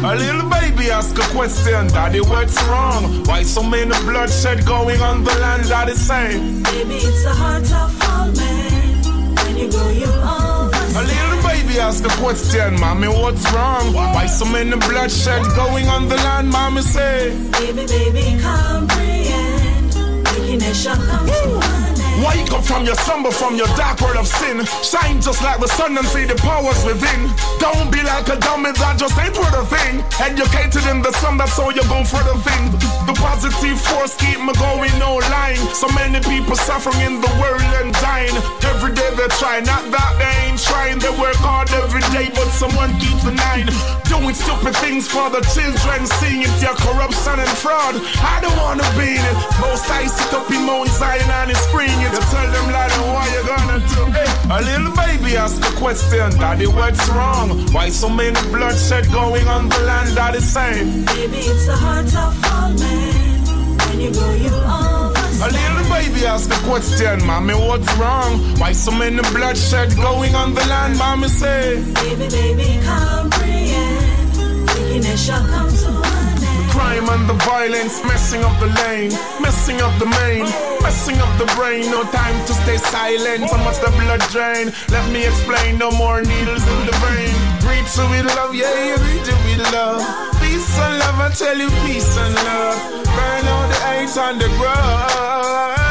Wow. 0.04 0.12
A 0.12 0.16
little 0.16 0.50
baby 0.50 0.90
ask 0.90 1.16
a 1.16 1.26
question, 1.34 1.86
Daddy, 1.86 2.20
what's 2.20 2.62
wrong? 2.64 3.24
Why 3.24 3.42
so 3.42 3.62
many 3.62 3.90
bloodshed 4.04 4.66
going 4.66 5.00
on 5.00 5.24
the 5.24 5.32
land? 5.40 5.66
Daddy 5.66 5.94
say, 5.94 6.36
Baby, 6.62 6.96
it's 6.96 7.24
the 7.24 7.30
heart 7.30 7.64
of 7.72 7.90
all 8.10 8.30
men. 8.32 9.34
When 9.34 9.56
you 9.56 9.72
go, 9.72 9.88
you 9.88 10.04
A 10.04 11.02
little 11.02 11.42
baby 11.48 11.80
ask 11.80 12.04
a 12.04 12.10
question, 12.20 12.78
Mommy, 12.78 13.08
what's 13.08 13.50
wrong? 13.54 13.94
Why 13.94 14.26
so 14.26 14.44
many 14.44 14.76
bloodshed 14.76 15.42
going 15.56 15.88
on 15.88 16.06
the 16.10 16.16
land? 16.16 16.50
Mommy 16.50 16.82
say, 16.82 17.30
Baby, 17.52 17.86
baby, 17.86 18.38
comprehend. 18.42 19.94
Wickedness 20.36 20.82
shall 20.82 20.96
come 20.96 21.26
to 21.26 21.56
an 21.56 21.62
end. 21.62 21.73
Wake 22.22 22.52
up 22.54 22.62
from 22.62 22.86
your 22.86 22.94
slumber, 22.94 23.32
from 23.32 23.56
your 23.56 23.66
dark 23.74 24.00
world 24.00 24.16
of 24.16 24.26
sin. 24.26 24.62
Shine 24.86 25.20
just 25.20 25.42
like 25.42 25.58
the 25.58 25.66
sun 25.66 25.98
and 25.98 26.06
see 26.06 26.24
the 26.24 26.36
powers 26.46 26.78
within. 26.86 27.26
Don't 27.58 27.90
be 27.90 28.02
like 28.06 28.28
a 28.30 28.38
dummy 28.38 28.70
that 28.70 28.94
just 29.02 29.18
ain't 29.18 29.34
worth 29.34 29.50
a 29.50 29.66
thing. 29.66 29.98
Educated 30.22 30.86
in 30.86 31.02
the 31.02 31.10
sun, 31.18 31.38
that's 31.38 31.58
all 31.58 31.74
you're 31.74 31.88
going 31.90 32.06
for 32.06 32.22
the 32.22 32.38
thing. 32.46 32.70
The 33.10 33.14
positive 33.18 33.80
force 33.80 34.14
keep 34.14 34.38
me 34.38 34.54
going, 34.54 34.94
no 35.02 35.18
lying. 35.34 35.58
So 35.74 35.90
many 35.90 36.22
people 36.22 36.54
suffering 36.54 37.02
in 37.02 37.18
the 37.18 37.32
world 37.42 37.66
and 37.82 37.90
dying. 37.98 38.36
Every 38.62 38.94
day 38.94 39.10
they 39.18 39.26
try, 39.42 39.58
not 39.66 39.82
that 39.90 40.12
they 40.14 40.30
ain't 40.46 40.62
trying. 40.62 41.02
They 41.02 41.10
work 41.18 41.36
hard 41.42 41.66
every 41.74 42.04
day, 42.14 42.30
but 42.30 42.46
someone 42.54 42.94
keeps 43.02 43.26
denying. 43.26 43.66
Doing 44.06 44.38
stupid 44.38 44.78
things 44.78 45.10
for 45.10 45.34
the 45.34 45.42
children, 45.50 46.06
seeing 46.22 46.46
it, 46.46 46.54
your 46.62 46.78
corruption 46.78 47.42
and 47.42 47.54
fraud. 47.58 47.98
I 48.22 48.38
don't 48.38 48.56
wanna 48.62 48.86
be 48.94 49.18
in 49.18 49.24
it. 49.24 49.38
Most 49.58 49.90
I 49.90 50.06
sit 50.06 50.30
up 50.30 50.46
in 50.54 50.62
Mount 50.62 50.88
Zion 50.94 51.26
and 51.42 51.50
is 51.50 51.58
spring 51.66 52.03
You 52.12 52.20
tell 52.32 52.48
them 52.54 52.66
like 52.72 52.92
what 53.12 53.26
you 53.34 53.42
gonna 53.46 53.78
do. 53.92 54.02
Hey, 54.12 54.28
a 54.50 54.58
little 54.62 54.94
baby 54.96 55.36
ask 55.36 55.58
a 55.62 55.72
question, 55.78 56.30
Daddy, 56.38 56.66
what's 56.66 57.08
wrong? 57.08 57.48
Why 57.72 57.88
so 57.88 58.08
many 58.08 58.40
bloodshed 58.52 59.10
going 59.12 59.46
on 59.48 59.68
the 59.68 59.78
land? 59.80 60.14
Daddy 60.14 60.40
saying, 60.40 61.04
Baby, 61.06 61.38
it's 61.38 61.66
the 61.66 61.76
heart 61.76 62.06
of 62.06 62.34
all 62.52 62.70
men. 62.70 63.78
When 63.88 64.00
you 64.00 64.10
go, 64.12 64.26
you 64.34 64.54
always. 64.66 65.40
A 65.40 65.48
little 65.50 65.84
baby 65.92 66.26
ask 66.26 66.50
a 66.50 66.58
question, 66.68 67.26
mommy, 67.26 67.54
what's 67.54 67.92
wrong? 67.96 68.38
Why 68.58 68.72
so 68.72 68.90
many 68.92 69.22
bloodshed 69.32 69.94
going 69.96 70.34
on 70.34 70.54
the 70.54 70.64
land? 70.66 70.96
Mommy 70.98 71.28
say, 71.28 71.82
Baby, 71.94 72.28
baby, 72.28 72.80
comprehend. 72.84 74.36
Wickedness 74.68 75.26
shall 75.26 75.44
come 75.46 75.68
to. 75.68 76.13
Crime 76.74 77.08
and 77.08 77.30
the 77.30 77.38
violence 77.46 78.02
messing 78.04 78.42
up 78.42 78.58
the 78.58 78.66
lane, 78.82 79.14
messing 79.40 79.80
up 79.80 79.94
the 80.02 80.06
main, 80.18 80.44
messing 80.82 81.18
up 81.22 81.30
the 81.38 81.46
brain. 81.54 81.86
No 81.90 82.02
time 82.10 82.36
to 82.46 82.52
stay 82.52 82.78
silent. 82.78 83.48
So 83.48 83.56
much 83.58 83.78
the 83.78 83.90
blood 83.94 84.20
drain. 84.34 84.74
Let 84.90 85.06
me 85.14 85.24
explain. 85.24 85.78
No 85.78 85.90
more 85.92 86.20
needles 86.20 86.66
in 86.66 86.80
the 86.88 86.94
vein. 87.04 87.34
Greet 87.62 87.86
you 87.96 88.06
with 88.10 88.26
love, 88.34 88.54
yeah, 88.54 88.98
greet 88.98 89.26
you 89.30 89.38
with 89.46 89.62
love. 89.72 90.02
Peace 90.42 90.78
and 90.84 90.98
love, 90.98 91.18
I 91.26 91.28
tell 91.30 91.56
you, 91.56 91.70
peace 91.86 92.16
and 92.18 92.34
love. 92.46 92.78
Burn 93.16 93.44
all 93.54 93.66
the 93.70 93.78
hate 93.86 94.16
and 94.26 94.36
the 94.42 94.48
grudge. 94.58 95.84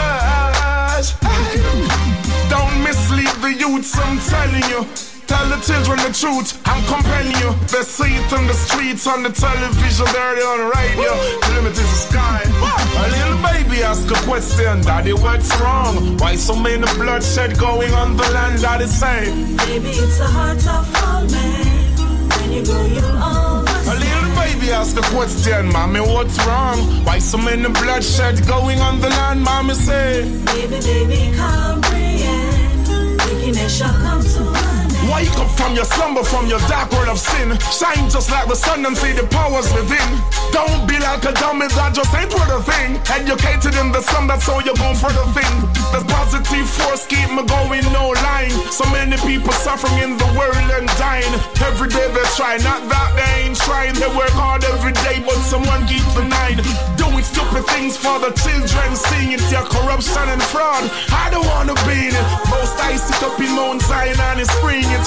Don't 2.53 2.75
mislead 2.83 3.35
the 3.41 3.51
youths, 3.53 3.97
I'm 3.97 4.19
telling 4.19 4.67
you. 4.69 5.12
Tell 5.33 5.49
the 5.49 5.57
children 5.65 5.97
the 6.05 6.13
truth, 6.13 6.61
I'm 6.63 6.77
compelling 6.85 7.33
you. 7.41 7.57
They 7.73 7.81
see 7.81 8.13
it 8.21 8.31
on 8.37 8.45
the 8.45 8.53
streets, 8.53 9.07
on 9.07 9.23
the 9.23 9.31
television, 9.31 10.05
they're 10.13 10.45
on 10.45 10.59
the 10.61 10.69
radio. 10.77 11.09
The 11.41 11.49
limit 11.57 11.73
is 11.73 11.89
the 11.89 12.01
sky. 12.05 12.45
A 12.45 13.05
little 13.09 13.41
baby 13.41 13.81
ask 13.81 14.05
a 14.11 14.19
question, 14.29 14.81
Daddy, 14.81 15.13
what's 15.13 15.49
wrong? 15.59 16.17
Why 16.17 16.35
so 16.35 16.55
many 16.55 16.85
bloodshed 17.01 17.57
going 17.57 17.91
on 17.93 18.15
the 18.15 18.29
land? 18.29 18.61
Daddy 18.61 18.85
say, 18.85 19.33
Baby, 19.65 19.89
it's 20.05 20.19
the 20.19 20.27
heart 20.27 20.61
of 20.69 20.85
all 21.01 21.25
men. 21.25 21.97
When 22.37 22.51
you 22.53 22.63
go, 22.63 22.85
you 22.85 23.01
a 23.01 23.95
little 24.05 24.29
baby 24.37 24.71
ask 24.71 24.95
a 24.97 25.01
question, 25.15 25.71
Mommy, 25.73 25.99
what's 25.99 26.37
wrong? 26.45 26.77
Why 27.05 27.17
so 27.17 27.39
many 27.39 27.67
bloodshed 27.81 28.45
going 28.45 28.79
on 28.81 29.01
the 29.01 29.09
land? 29.09 29.41
Mommy 29.41 29.73
say, 29.73 30.29
Baby, 30.45 30.77
baby, 30.79 31.35
comprehend. 31.35 32.87
Wickedness 33.25 33.79
shall 33.79 33.93
come 33.93 34.21
to. 34.21 34.72
Wake 35.11 35.35
up 35.35 35.49
from 35.51 35.75
your 35.75 35.85
slumber, 35.85 36.23
from 36.23 36.47
your 36.47 36.59
dark 36.71 36.91
world 36.91 37.09
of 37.09 37.19
sin. 37.19 37.51
Shine 37.71 38.09
just 38.09 38.31
like 38.31 38.47
the 38.47 38.55
sun 38.55 38.85
and 38.85 38.95
see 38.95 39.11
the 39.11 39.27
powers 39.27 39.67
within. 39.73 40.07
Don't 40.55 40.87
be 40.87 40.97
like 40.99 41.23
a 41.25 41.33
dummy 41.33 41.67
that 41.75 41.91
just 41.91 42.13
ain't 42.15 42.31
worth 42.31 42.47
a 42.47 42.61
thing. 42.63 43.01
Educated 43.11 43.75
in 43.75 43.91
the 43.91 44.01
sun, 44.01 44.27
that's 44.27 44.47
all 44.47 44.61
you're 44.61 44.77
going 44.79 44.95
for 44.95 45.11
the 45.11 45.25
thing. 45.35 45.55
The 45.91 46.01
positive 46.07 46.69
force 46.69 47.05
keep 47.05 47.27
me 47.35 47.43
going, 47.43 47.83
no 47.91 48.15
lying. 48.23 48.55
So 48.71 48.87
many 48.95 49.17
people 49.27 49.51
suffering 49.51 49.97
in 49.99 50.17
the 50.17 50.29
world 50.39 50.55
and 50.55 50.87
dying. 50.95 51.33
Every 51.59 51.89
day 51.89 52.07
they 52.15 52.27
try, 52.39 52.57
not 52.63 52.87
that 52.87 53.11
they 53.19 53.49
ain't 53.49 53.59
trying. 53.59 53.93
They 53.99 54.09
work 54.15 54.31
hard 54.33 54.63
every 54.63 54.93
day, 55.03 55.19
but 55.25 55.35
someone 55.43 55.83
keep 55.85 56.05
denying. 56.15 56.63
Doing 56.95 57.25
stupid 57.25 57.67
things 57.75 57.97
for 57.97 58.17
the 58.23 58.31
children, 58.39 58.89
seeing 58.95 59.35
it, 59.35 59.43
your 59.51 59.67
corruption 59.67 60.25
and 60.31 60.43
fraud. 60.47 60.87
I 61.11 61.27
don't 61.29 61.45
wanna 61.45 61.75
be 61.83 62.07
in 62.07 62.15
it. 62.15 62.25
Most 62.47 62.79
I 62.79 62.95
sit 62.95 63.21
up 63.25 63.37
in 63.41 63.51
Mount 63.51 63.81
Zion 63.81 64.15
and 64.15 64.39
it's 64.39 64.53
spring 64.57 64.85
it. 64.95 65.05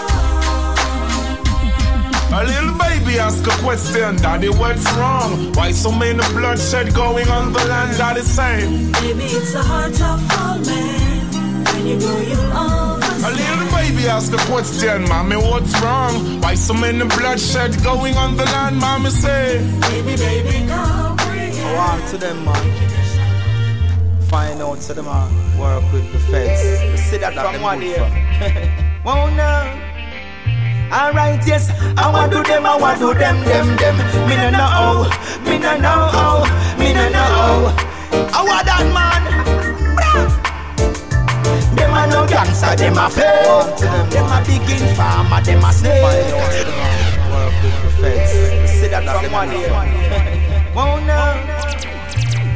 A 2.32 2.44
little 2.44 2.76
baby 2.78 3.18
ask 3.18 3.46
a 3.46 3.56
question, 3.62 4.16
Daddy, 4.16 4.48
what's 4.48 4.84
wrong? 4.96 5.52
Why 5.54 5.70
so 5.72 5.90
many 5.90 6.18
bloodshed 6.34 6.92
going 6.94 7.28
on 7.28 7.52
the 7.52 7.64
land? 7.64 7.96
Daddy 7.96 8.20
saying, 8.22 8.92
Baby, 8.92 9.24
it's 9.24 9.52
the 9.52 9.62
heart 9.62 9.98
of 10.02 10.20
all 10.38 10.58
men. 10.58 11.64
When 11.72 11.86
you 11.86 11.98
go, 11.98 12.12
you 12.20 12.40
always. 12.52 13.24
a 13.24 13.30
little 13.30 13.68
baby 13.76 14.08
ask 14.08 14.32
a 14.32 14.42
question, 14.52 15.08
Mommy, 15.08 15.36
what's 15.36 15.72
wrong? 15.80 16.40
Why 16.42 16.54
so 16.54 16.74
many 16.74 17.06
bloodshed 17.16 17.82
going 17.82 18.14
on 18.16 18.36
the 18.36 18.44
land? 18.44 18.76
Mommy 18.78 19.10
say, 19.10 19.58
Baby, 19.80 20.16
baby, 20.16 20.68
comprehend. 20.68 21.76
Walk 21.76 22.10
to 22.10 22.18
them, 22.18 22.44
man. 22.44 23.05
Find 24.28 24.61
out 24.61 24.80
to 24.80 24.95
them, 24.95 25.04
man. 25.04 25.59
Work 25.59 25.92
with 25.92 26.12
the 26.12 26.18
feds. 26.18 26.83
We 26.90 26.97
see 26.97 27.18
that 27.18 27.35
from 27.35 27.62
one 27.62 27.80
year. 27.80 28.00
Won't 29.04 29.37
know. 29.37 29.87
Alright, 30.92 31.45
yes, 31.47 31.71
I 31.97 32.11
want 32.12 32.30
do 32.33 32.42
them, 32.45 32.64
I 32.64 32.76
want 32.76 33.00
do 33.00 33.12
them, 33.12 33.42
them, 33.45 33.76
them. 33.76 33.97
Me 34.28 34.37
no 34.37 34.50
know 34.50 35.11
me 35.42 35.59
no 35.59 35.76
know 35.78 36.47
me 36.78 36.95
no 36.95 37.09
know. 37.11 37.75
I 38.33 38.42
want 38.47 38.66
that 38.66 38.87
man. 38.95 39.23
Them 41.75 41.90
a 41.90 42.06
no 42.06 42.26
gangster, 42.26 42.76
them 42.76 42.99
a 42.99 43.11
fake. 43.11 43.78
Them 44.11 44.30
a 44.30 44.38
begin 44.47 44.95
farmer, 44.95 45.40
them 45.42 45.64
a 45.64 45.73
snake. 45.73 46.02
Work 46.02 47.54
with 47.62 47.83
the 47.83 47.90
feds. 48.00 48.71
See 48.71 48.88
that 48.88 49.02
from 49.04 49.33
one 49.33 49.50
year. 49.50 49.71
Won't 50.75 51.06
know. 51.06 51.85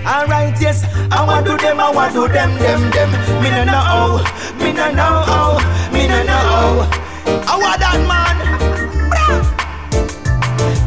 Alright, 0.07 0.61
yes, 0.61 0.85
I 1.13 1.25
want 1.27 1.47
do 1.47 1.57
them, 1.57 1.81
I 1.81 1.91
want 1.91 2.15
do 2.15 2.29
them, 2.29 2.57
them, 2.59 2.91
them. 2.91 3.11
Me 3.43 3.51
no 3.51 3.65
know 3.65 4.25
me 4.59 4.73
no 4.73 4.91
know 4.93 5.59
me 5.93 6.07
no 6.09 6.23
know. 6.23 6.89
I 7.47 7.57
want 7.59 7.81
that 7.81 7.99
man. 8.09 8.37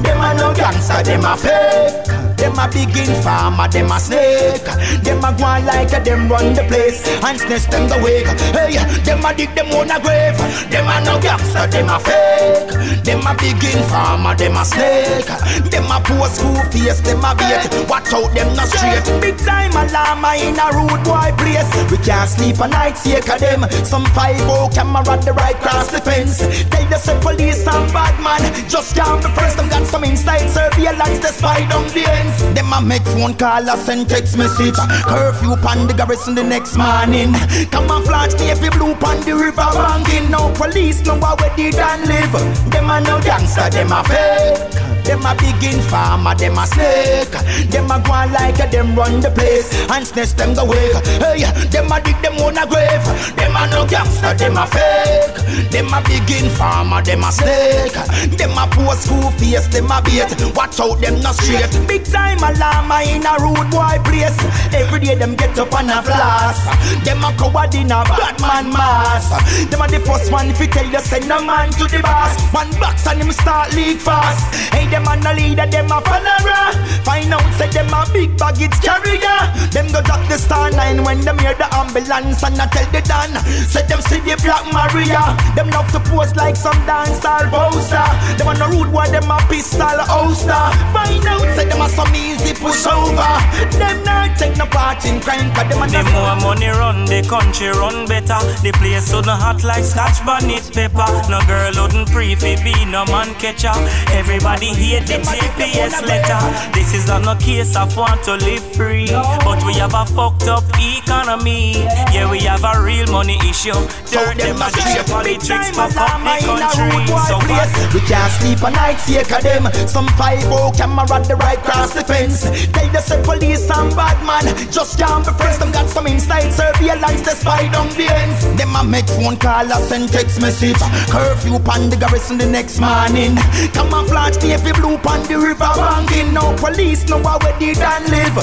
Them 0.04 0.22
a 0.22 0.34
no 0.34 0.54
gangster, 0.54 1.04
them 1.04 1.26
a 1.26 1.38
fake. 1.38 2.23
Them 2.54 2.70
a 2.70 2.72
begin 2.72 3.24
farmer, 3.24 3.68
them 3.68 3.90
a 3.90 4.00
snake. 4.00 4.62
Them 5.02 5.26
a 5.26 5.34
go 5.34 5.66
like 5.66 5.92
a 5.92 6.00
them 6.06 6.30
run 6.30 6.54
the 6.54 6.62
place 6.70 7.02
and 7.26 7.40
snatch 7.40 7.66
them 7.66 7.90
the 7.90 7.98
wake. 7.98 8.30
Hey, 8.54 8.78
them 9.02 9.26
a 9.26 9.34
dig 9.34 9.56
them 9.56 9.74
on 9.74 9.90
a 9.90 9.98
grave. 9.98 10.38
Them 10.70 10.86
a 10.86 11.02
no 11.02 11.20
gangster, 11.20 11.66
them 11.66 11.90
a 11.90 11.98
fake. 11.98 13.02
Them 13.02 13.26
a 13.26 13.34
begin 13.34 13.82
farmer, 13.90 14.36
them 14.36 14.54
a 14.54 14.64
snake. 14.66 15.26
Them 15.74 15.90
a 15.90 15.98
post 16.06 16.38
school 16.38 16.62
face, 16.70 17.02
them 17.02 17.26
a 17.26 17.34
bait. 17.34 17.66
Watch 17.90 18.14
out, 18.14 18.30
them 18.38 18.54
not 18.54 18.70
straight. 18.70 19.02
Big 19.18 19.38
time 19.40 19.74
alarm 19.74 20.22
in 20.38 20.54
a 20.54 20.70
rude 20.78 21.02
boy 21.02 21.34
place. 21.42 21.66
We 21.90 21.98
can't 22.06 22.30
sleep 22.30 22.62
a 22.62 22.68
night, 22.68 23.02
sake 23.02 23.34
of 23.34 23.40
them. 23.40 23.66
Some 23.82 24.06
five 24.14 24.38
oh 24.46 24.70
camera 24.70 25.18
the 25.18 25.34
right 25.34 25.58
cross 25.58 25.90
the 25.90 26.02
fence. 26.02 26.38
Tell 26.70 26.86
the 26.86 27.20
police 27.20 27.66
and 27.66 27.92
bad 27.92 28.14
man 28.22 28.46
just 28.70 28.94
can't 28.96 29.24
be 29.24 29.30
friends. 29.34 29.56
Them 29.56 29.70
got 29.70 29.88
some 29.88 30.04
inside 30.04 30.46
surveillance, 30.54 31.18
they 31.18 31.34
spy 31.34 31.66
down 31.68 31.88
the 31.90 32.06
ends. 32.06 32.43
Them 32.56 32.74
a 32.74 32.82
make 32.82 33.04
phone 33.04 33.34
call 33.36 33.70
or 33.70 33.78
send 33.78 34.10
text 34.10 34.38
message. 34.38 34.76
Curfew 35.08 35.56
pan 35.58 35.88
the 35.88 35.94
garrison 35.94 36.36
the 36.36 36.44
next 36.44 36.78
morning. 36.78 37.34
Camouflage 37.72 38.36
navy 38.36 38.70
blue 38.70 38.96
pan 38.96 39.20
the 39.26 39.34
river 39.36 39.70
banking. 39.74 40.30
No 40.30 40.52
police 40.54 41.02
know 41.06 41.18
where 41.18 41.56
they 41.56 41.72
done 41.72 42.06
live. 42.08 42.32
Them 42.72 42.90
a 42.90 43.02
no 43.02 43.22
gangster, 43.22 43.70
them 43.70 43.92
a 43.92 44.04
fake. 44.04 44.93
Them 45.04 45.26
a 45.26 45.36
begin 45.36 45.80
farmer, 45.82 46.36
them 46.36 46.58
a 46.58 46.66
snake. 46.66 47.36
Them 47.70 47.92
a 47.92 48.00
go 48.00 48.14
like 48.32 48.60
a 48.60 48.68
them 48.72 48.96
run 48.96 49.20
the 49.20 49.30
place 49.30 49.70
and 49.90 50.08
snatch 50.08 50.34
them 50.34 50.56
the 50.56 50.64
wake. 50.66 50.96
Hey, 51.20 51.44
them 51.70 51.92
a 51.92 52.02
dig 52.02 52.20
them 52.22 52.40
on 52.40 52.58
a 52.58 52.66
grave. 52.66 53.06
Them 53.36 53.56
a 53.56 53.68
no 53.70 53.86
gangster, 53.86 54.34
them 54.34 54.58
a 54.58 54.66
fake. 54.68 55.72
Them 55.72 55.94
a 55.94 56.02
begin 56.02 56.50
farmer, 56.50 57.02
them 57.02 57.24
a 57.24 57.32
snake. 57.32 57.94
Them 58.38 58.58
a 58.58 58.66
post 58.72 59.06
school 59.06 59.32
face, 59.38 59.68
them 59.68 59.92
a 59.92 60.02
bait. 60.02 60.32
Watch 60.56 60.80
out, 60.80 61.02
them 61.02 61.22
not 61.22 61.36
straight. 61.36 61.72
Big 61.88 62.06
time 62.06 62.40
alarm 62.40 62.92
in 63.04 63.26
a 63.26 63.34
rude 63.44 63.70
boy 63.70 63.98
place. 64.08 64.38
Every 64.74 65.00
day 65.00 65.16
them 65.16 65.36
get 65.36 65.58
up 65.60 65.74
and 65.74 65.92
a 65.92 66.02
blast. 66.02 66.64
Them 67.04 67.24
a 67.24 67.32
coward 67.38 67.76
in 67.76 67.92
a 67.92 68.04
bad 68.08 68.40
man 68.40 68.72
mask. 68.72 69.36
Them 69.70 69.82
a 69.82 69.88
the 69.88 70.00
first 70.00 70.32
one 70.32 70.50
if 70.50 70.60
you 70.60 70.68
tell 70.68 70.86
you 70.86 71.00
send 71.00 71.30
a 71.32 71.42
man 71.42 71.70
to 71.72 71.86
the 71.86 72.00
boss. 72.02 72.40
One 72.54 72.72
box 72.80 73.06
and 73.08 73.22
him 73.22 73.32
start 73.32 73.74
leak 73.76 74.00
fast. 74.00 74.48
Hey, 74.74 74.88
them 74.94 75.08
a 75.10 75.34
leader, 75.34 75.66
them 75.66 75.90
a 75.90 75.98
follower. 76.06 76.70
Find 77.02 77.34
out 77.34 77.50
say 77.58 77.70
them 77.70 77.90
a 77.90 78.06
big 78.14 78.38
baggage 78.38 78.78
carrier. 78.78 79.42
Them 79.74 79.90
go 79.90 80.02
drop 80.02 80.22
the 80.30 80.38
star 80.38 80.70
nine 80.70 81.04
when 81.04 81.22
them 81.22 81.38
hear 81.40 81.56
the 81.56 81.66
ambulance 81.74 82.44
and 82.44 82.62
I 82.62 82.68
tell 82.70 82.86
the 82.94 83.02
Dan. 83.02 83.34
Say 83.66 83.82
them 83.90 84.02
see 84.06 84.22
the 84.22 84.38
Black 84.46 84.66
Maria. 84.70 85.34
Them 85.58 85.70
love 85.74 85.90
to 85.94 86.00
pose 86.12 86.36
like 86.36 86.56
some 86.56 86.78
dancehall 86.86 87.50
poster. 87.50 88.06
Them 88.38 88.48
a 88.50 88.54
no 88.54 88.70
rude 88.70 88.94
boy, 88.94 89.10
them 89.10 89.32
a 89.32 89.38
pistol 89.50 89.98
holster. 90.06 90.64
Find 90.94 91.26
out 91.26 91.48
say 91.58 91.66
them 91.66 91.82
a 91.82 91.90
some 91.90 92.14
easy 92.14 92.54
push 92.54 92.86
over. 92.86 93.34
Them 93.82 94.04
not 94.06 94.38
take 94.38 94.56
no 94.58 94.66
part 94.70 95.04
in 95.06 95.20
crime, 95.20 95.50
but 95.58 95.70
them 95.70 95.82
a 95.82 95.88
The 95.90 96.04
more 96.14 96.38
money 96.38 96.70
run, 96.70 97.06
the 97.06 97.26
country 97.26 97.74
run 97.74 98.06
better. 98.06 98.38
The 98.62 98.72
place 98.78 99.10
wouldn't 99.10 99.42
hot 99.42 99.64
like 99.64 99.84
scotch 99.84 100.22
bonnet 100.22 100.70
pepper. 100.70 101.10
No 101.34 101.42
girl 101.50 101.74
wouldn't 101.82 102.14
pre 102.14 102.36
be 102.38 102.86
no 102.86 103.06
man 103.10 103.34
catcher. 103.42 103.74
Everybody 104.14 104.83
hear 104.84 105.00
the 105.02 105.18
GPS 105.24 106.04
letter. 106.04 106.42
This 106.74 106.94
is 106.94 107.08
not 107.08 107.24
a 107.24 107.36
case 107.40 107.76
of 107.76 107.96
want 107.96 108.24
to 108.24 108.36
live 108.36 108.64
free, 108.76 109.08
but 109.48 109.64
we 109.64 109.74
have 109.80 109.94
a 109.96 110.06
fucked 110.06 110.48
up 110.48 110.64
economy. 110.76 111.88
Yeah, 112.12 112.30
we 112.30 112.40
have 112.44 112.64
a 112.64 112.84
real 112.84 113.08
money 113.08 113.38
issue. 113.48 113.80
Dirt 114.12 114.38
them 114.38 114.60
a 114.60 114.68
do 114.76 115.04
politics 115.08 115.72
fuck 115.72 115.96
up 115.96 116.20
the 116.20 116.36
country. 116.44 117.08
So 117.28 117.40
what? 117.48 117.70
We 117.94 118.02
can't 118.04 118.32
sleep 118.40 118.62
a 118.64 118.72
night, 118.72 119.00
sake 119.00 119.32
of 119.32 119.44
them. 119.44 119.72
Some 119.88 120.08
five 120.20 120.44
oh 120.52 120.72
camera 120.76 121.24
the 121.24 121.36
right 121.36 121.62
cross 121.64 121.94
the 121.94 122.04
fence. 122.04 122.44
Tell 122.72 122.90
the 122.92 123.00
say 123.00 123.22
police 123.24 123.70
and 123.72 123.96
bad 123.96 124.20
man 124.28 124.46
just 124.72 125.00
can't 125.00 125.26
be 125.26 125.32
friends. 125.40 125.60
Them 125.60 125.72
got 125.72 125.88
some 125.88 126.08
inside 126.08 126.52
surveillance, 126.52 127.22
they 127.22 127.36
spy 127.40 127.72
down 127.72 127.88
the 127.96 128.12
ends. 128.12 128.44
Them 128.58 128.76
a 128.76 128.84
make 128.84 129.08
phone 129.08 129.38
call 129.38 129.72
or 129.72 129.82
send 129.88 130.10
text 130.10 130.42
message. 130.42 130.82
Curfew 131.10 131.60
pan 131.60 131.90
the 131.90 131.96
garrison 131.96 132.38
the 132.38 132.46
next 132.46 132.80
morning. 132.80 133.36
Come 133.74 133.94
on, 133.94 134.06
flash 134.08 134.34
Camouflage 134.34 134.73
navy 134.74 134.82
blue 134.82 134.98
pan 134.98 135.22
the 135.28 135.38
river 135.38 135.72
banking. 135.76 136.34
No 136.34 136.56
police 136.58 137.08
know 137.08 137.20
where 137.20 137.60
they 137.60 137.74
done 137.74 138.06
live. 138.10 138.36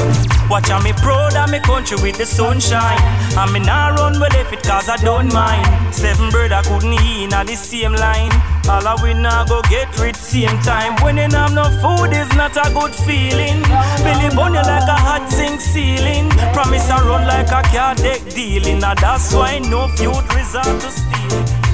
Watch 0.51 0.71
out 0.71 0.83
me 0.83 0.93
proud 0.93 1.37
of 1.37 1.51
me 1.51 1.61
country 1.61 1.97
with 2.03 2.19
the 2.19 2.27
sunshine. 2.27 2.99
And 3.37 3.53
me 3.53 3.61
nah 3.61 3.89
run 3.91 4.21
with 4.21 4.35
if 4.35 4.53
it 4.53 4.63
cause 4.63 4.89
I 4.89 4.97
don't 4.97 5.33
mind. 5.33 5.95
Seven 5.95 6.31
bird 6.31 6.53
I 6.53 6.63
couldn't 6.63 6.93
eat 6.93 7.25
in 7.25 7.31
the 7.31 7.55
same 7.55 7.93
line. 7.93 8.33
All 8.69 8.87
a 8.87 9.03
we 9.03 9.15
nah 9.15 9.45
go 9.45 9.63
get 9.63 9.89
rich 9.99 10.17
same 10.17 10.59
time. 10.61 10.97
When 11.03 11.17
you 11.17 11.29
have 11.31 11.55
no 11.55 11.65
food 11.81 12.13
is 12.13 12.29
not 12.37 12.57
a 12.57 12.73
good 12.73 12.95
feeling. 12.95 13.63
Billy 14.05 14.35
bun 14.35 14.55
you 14.55 14.63
like 14.63 14.89
a 14.89 14.99
hot 14.99 15.31
zinc 15.31 15.61
ceiling. 15.61 16.29
Promise 16.53 16.91
I 16.91 17.07
run 17.07 17.27
like 17.27 17.51
a 17.51 17.63
car 17.71 17.95
deck 17.95 18.21
dealing. 18.35 18.81
Now 18.81 18.95
that's 18.95 19.35
why 19.35 19.59
no 19.59 19.89
feud 19.89 20.25
resort 20.35 20.81
to 20.81 20.91
steal. 20.91 21.70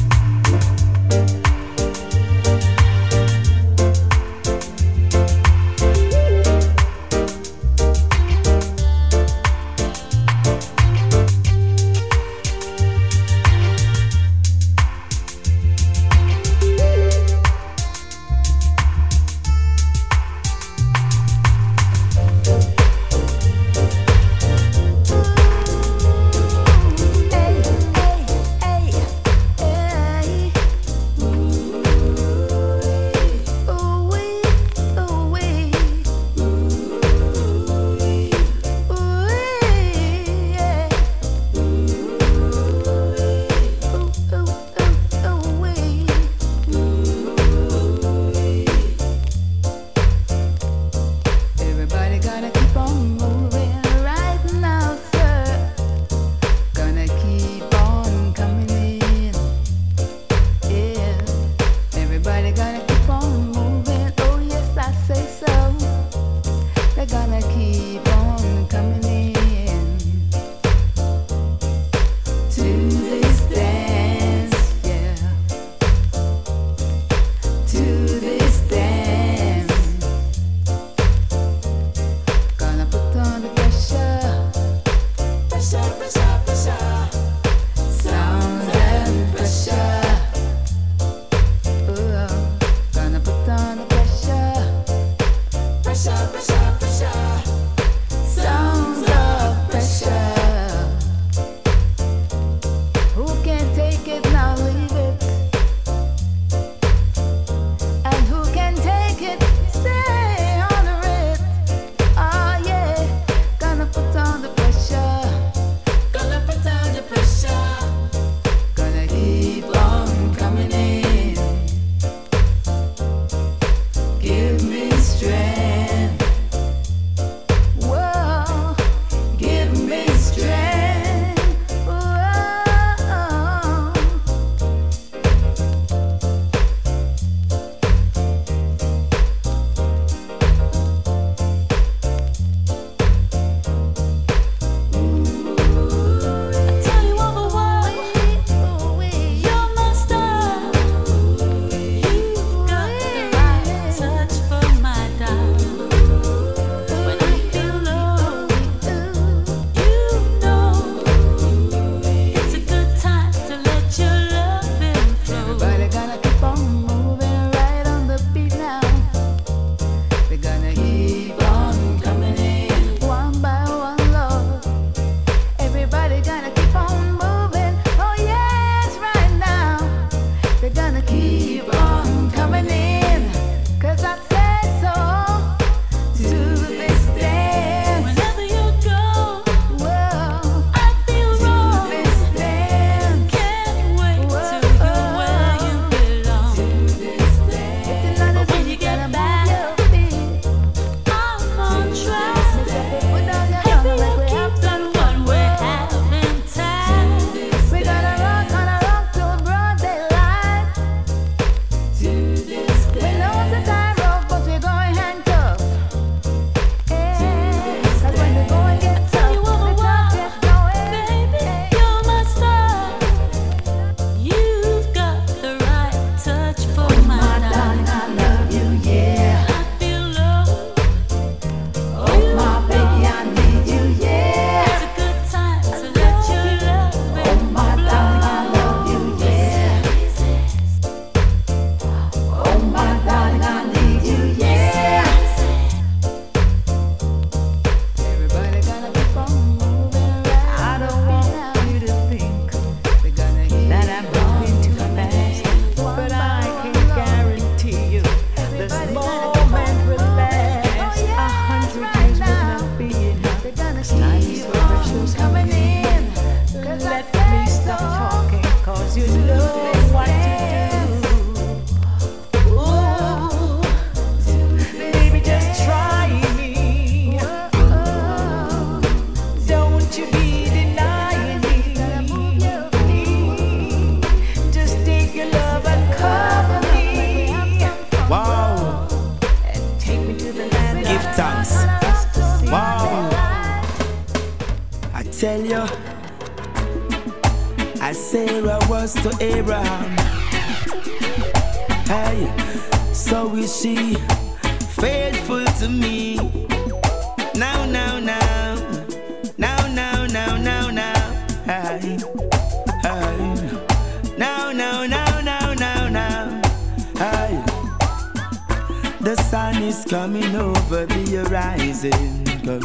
The 319.02 319.16
sun 319.16 319.64
is 319.64 319.84
coming 319.84 320.36
over 320.36 320.86
the 320.86 321.26
horizon, 321.26 322.24
girl. 322.46 322.62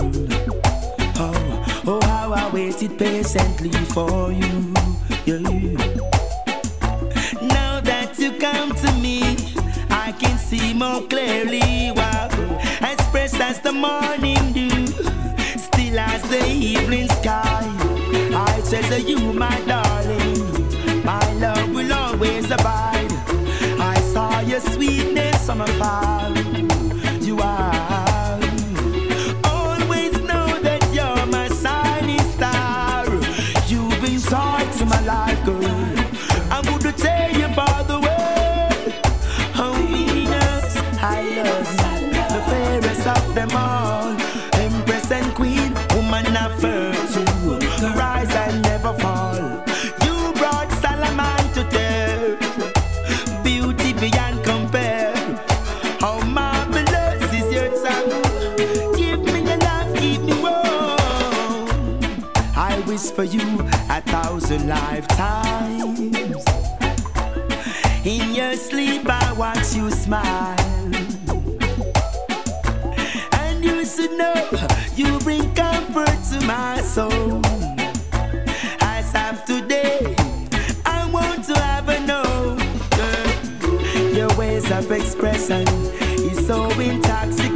Oh, 1.18 1.82
oh, 1.86 2.06
how 2.06 2.34
I 2.34 2.50
waited 2.52 2.98
patiently 2.98 3.70
for 3.70 4.30
you. 4.32 4.74
Yeah. 5.24 5.38
Now 7.40 7.80
that 7.80 8.16
you 8.18 8.32
come 8.38 8.74
to 8.74 8.92
me, 9.00 9.22
I 9.88 10.12
can 10.12 10.36
see 10.36 10.74
more 10.74 11.00
clearly. 11.08 11.90
Wow, 11.96 12.28
as 12.82 13.00
fresh 13.10 13.40
as 13.40 13.60
the 13.60 13.72
morning 13.72 14.52
dew, 14.52 14.86
still 15.56 15.98
as 15.98 16.22
the 16.28 16.46
evening 16.46 17.08
sky. 17.08 17.64
I 18.34 18.62
treasure 18.68 18.98
you, 18.98 19.32
my 19.32 19.58
darling. 19.62 21.02
My 21.02 21.32
love 21.40 21.70
will 21.74 21.90
always 21.94 22.50
abide 22.50 23.15
your 24.56 24.72
sweetness, 24.72 25.46
summer 25.46 25.66
fall. 25.78 26.35
lifetimes. 64.66 66.00
In 68.04 68.34
your 68.34 68.54
sleep, 68.56 69.08
I 69.08 69.32
watch 69.32 69.74
you 69.74 69.90
smile. 69.90 70.56
And 73.32 73.64
you 73.64 73.84
should 73.84 74.12
know 74.12 74.34
you 74.94 75.18
bring 75.20 75.54
comfort 75.54 76.18
to 76.30 76.46
my 76.46 76.80
soul. 76.80 77.40
As 78.80 79.14
of 79.14 79.44
today, 79.44 80.14
I 80.84 81.08
want 81.12 81.44
to 81.44 81.54
have 81.58 81.88
a 81.88 82.00
note. 82.06 82.60
Your 84.14 84.34
ways 84.36 84.70
of 84.70 84.90
expression 84.90 85.66
is 86.30 86.46
so 86.46 86.68
intoxicating. 86.80 87.55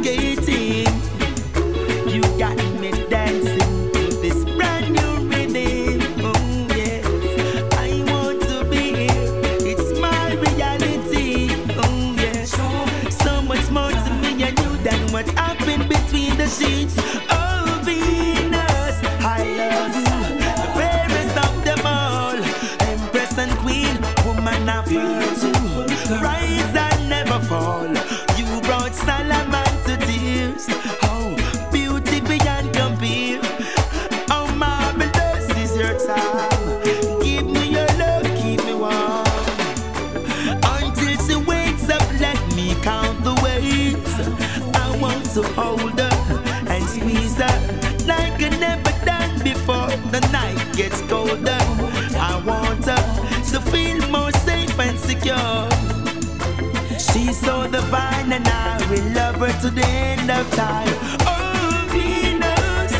to 59.61 59.69
the 59.69 59.85
end 59.85 60.31
of 60.31 60.49
time. 60.55 60.87
Oh, 61.21 61.87
Venus, 61.91 62.93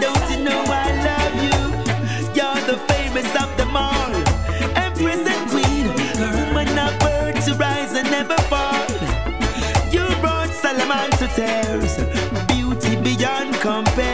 don't 0.00 0.30
you 0.30 0.44
know 0.44 0.62
I 0.64 0.86
love 1.08 1.34
you? 1.46 1.58
You're 2.36 2.62
the 2.70 2.78
famous 2.86 3.26
of 3.42 3.50
them 3.56 3.74
all. 3.74 4.14
Empress 4.76 5.26
and 5.26 5.50
queen, 5.50 5.88
woman 6.20 6.78
of 6.78 6.96
birth 7.00 7.44
to 7.46 7.54
rise 7.54 7.94
and 7.94 8.08
never 8.12 8.36
fall. 8.42 8.86
You 9.90 10.06
brought 10.20 10.50
Solomon 10.50 11.10
to 11.18 11.26
tears, 11.34 11.96
beauty 12.46 12.94
beyond 13.02 13.54
compare. 13.54 14.11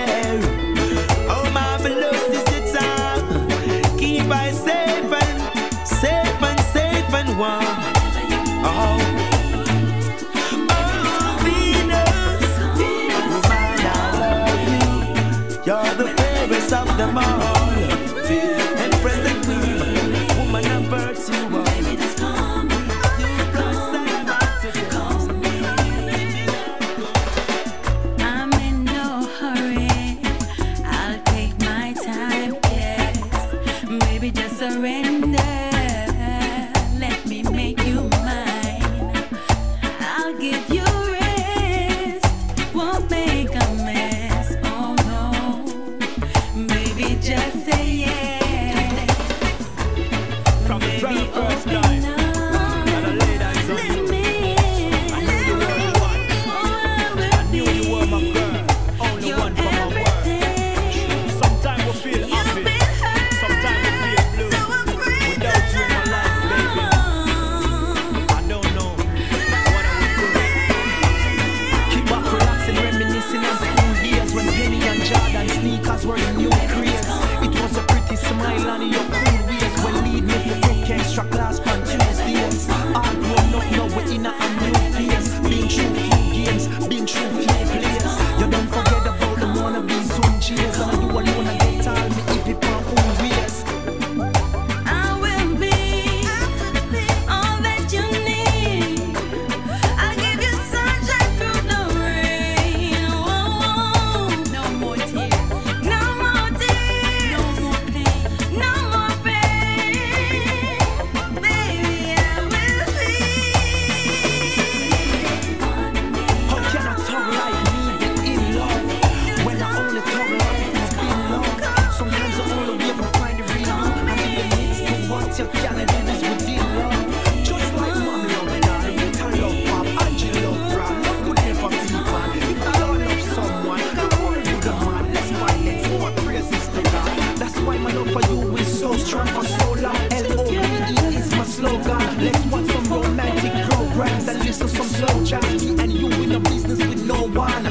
One. 147.38 147.67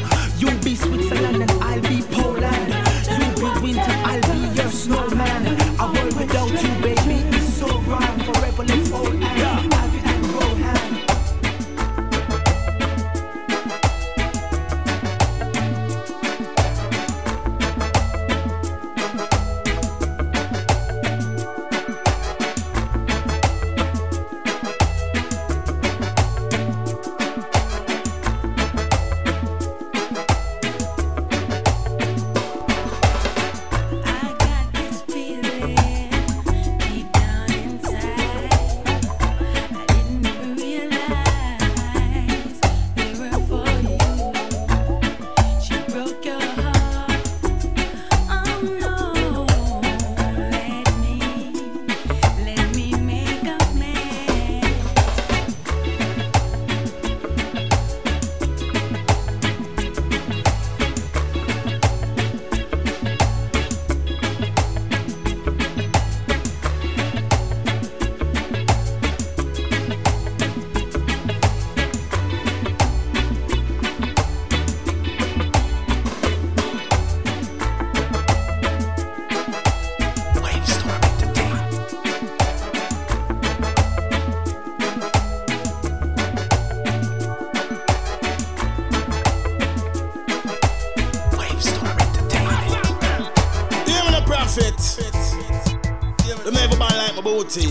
About. 97.58 97.66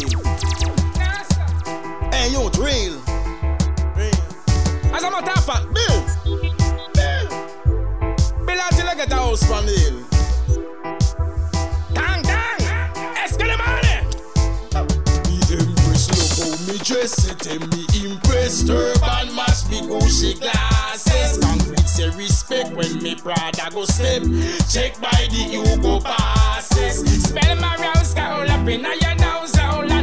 Hey, 2.13 2.31
you 2.33 2.41
real. 2.59 2.99
Real. 3.95 4.21
As 4.93 5.05
a 5.05 5.11
matter 5.13 5.31
of 5.31 5.45
fact, 5.45 5.73
Bill. 5.73 5.99
Bill. 6.93 7.29
Bill 8.45 8.61
until 8.69 8.89
I 8.89 8.95
get 8.97 9.13
a 9.13 9.15
house 9.15 9.45
from 9.45 9.67
the 9.67 9.73
hill. 9.73 10.03
Dang, 11.95 12.23
dang. 12.23 12.59
Escalamane. 13.15 14.11
The 15.23 15.57
Empress 15.61 16.05
love 16.11 16.35
how 16.43 16.73
me 16.73 16.79
dress 16.79 17.31
it 17.31 17.47
and 17.47 17.63
me 17.73 17.87
impressed. 18.11 18.67
Turban 18.67 19.35
match 19.37 19.69
me 19.71 19.83
Gucci 19.83 20.41
glasses. 20.41 21.39
Concrete 21.39 21.87
say 21.87 22.11
respect 22.11 22.75
when 22.75 23.01
me 23.01 23.15
Prada 23.15 23.71
go 23.71 23.85
step. 23.85 24.23
Check 24.69 25.01
by 25.01 25.29
the 25.31 25.47
Hugo 25.49 26.01
bosses. 26.01 27.23
Spell 27.23 27.55
my 27.61 27.77
rouse 27.77 28.17
all 28.17 28.51
up 28.51 28.67
in 28.67 28.83
hole 28.83 29.16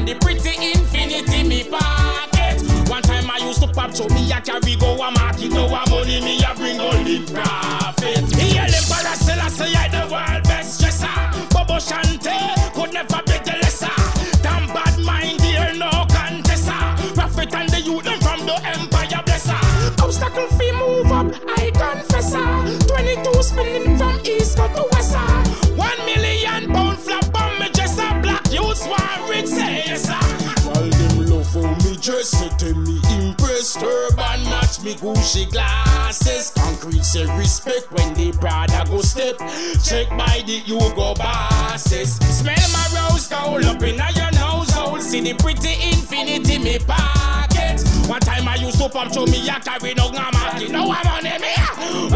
and 0.04 0.08
the 0.08 0.26
pretty 0.26 0.72
infinity 0.72 1.44
me 1.48 1.64
pocket. 1.64 2.62
One 2.90 3.02
time 3.04 3.30
I 3.30 3.38
used 3.38 3.62
to 3.62 3.68
pop 3.68 3.96
so 3.96 4.08
me 4.10 4.32
a 4.32 4.42
carry 4.42 4.76
go 4.76 4.96
a 5.02 5.12
market. 5.12 5.52
Now 5.52 5.66
a 5.68 5.90
money 5.90 6.20
me 6.22 6.44
a 6.44 6.54
bring 6.56 6.80
all 6.80 6.94
in 6.94 7.26
profit. 7.26 8.24
He 8.36 8.58
a 8.58 8.64
Emperor 8.64 9.16
Selassie 9.16 9.76
I 9.76 9.88
the 9.88 10.04
world 10.12 10.44
best 10.44 10.82
dresser. 10.82 11.08
Bobo 11.52 11.78
Shanti 11.80 12.36
could 12.74 12.94
never 12.94 13.22
be 13.26 13.38
the 13.48 13.56
lesser. 13.62 13.96
Damn 14.42 14.68
bad 14.74 15.00
mind 15.00 15.42
here 15.42 15.74
no 15.76 15.90
contessa. 16.10 16.78
Prophet 17.14 17.54
and 17.56 17.70
the 17.70 17.82
youth 17.82 18.04
them 18.04 18.20
from 18.20 18.46
the 18.46 18.56
empire 18.76 19.24
blesser. 19.24 20.04
Obstacle 20.04 20.48
fee 20.58 20.72
move 20.74 21.12
up 21.12 21.28
I 21.58 21.72
confess 21.72 22.34
her. 22.34 22.78
22 22.88 23.44
spinning 23.44 23.98
from 23.98 24.20
east 24.26 24.58
to 24.58 24.86
west. 24.92 25.16
One 25.78 26.00
million 26.06 26.72
pound 26.74 26.98
flap 27.00 27.34
on 27.36 27.60
me 27.60 27.70
just 27.74 27.98
dresser. 27.98 28.22
Black 28.22 28.52
youths 28.52 28.86
want 28.88 29.14
dress 32.04 32.42
it 32.42 32.62
and 32.64 32.84
me 32.86 33.00
impressed. 33.16 33.80
Turban 33.80 34.44
match 34.52 34.84
me 34.84 34.94
Gucci 34.96 35.50
glasses. 35.50 36.52
Concrete 36.52 37.04
say 37.04 37.26
respect 37.38 37.92
when 37.94 38.14
the 38.14 38.34
Prada 38.34 38.84
go 38.90 39.02
step. 39.02 39.38
Check 39.82 40.10
by 40.10 40.44
the 40.46 40.62
you 40.66 40.80
Hugo 40.80 41.14
bosses. 41.16 42.18
Smell 42.18 42.56
my 42.74 43.08
rose 43.08 43.28
gold 43.28 43.64
up 43.64 43.82
in 43.82 43.96
your 43.96 44.32
nose 44.36 44.70
hole. 44.72 45.00
See 45.00 45.22
the 45.22 45.34
pretty 45.36 45.74
infinity 45.90 46.60
me 46.60 46.78
pocket. 46.80 47.80
One 48.10 48.20
time 48.20 48.50
I 48.50 48.56
used 48.56 48.80
to 48.80 48.90
pump 48.90 49.14
show 49.14 49.26
me 49.26 49.48
a 49.48 49.60
carry 49.62 49.94
no 49.94 50.12
market. 50.12 50.72
Now 50.72 50.92
I'm 50.92 51.08
on 51.08 51.26
him 51.26 51.42
here. 51.42 51.70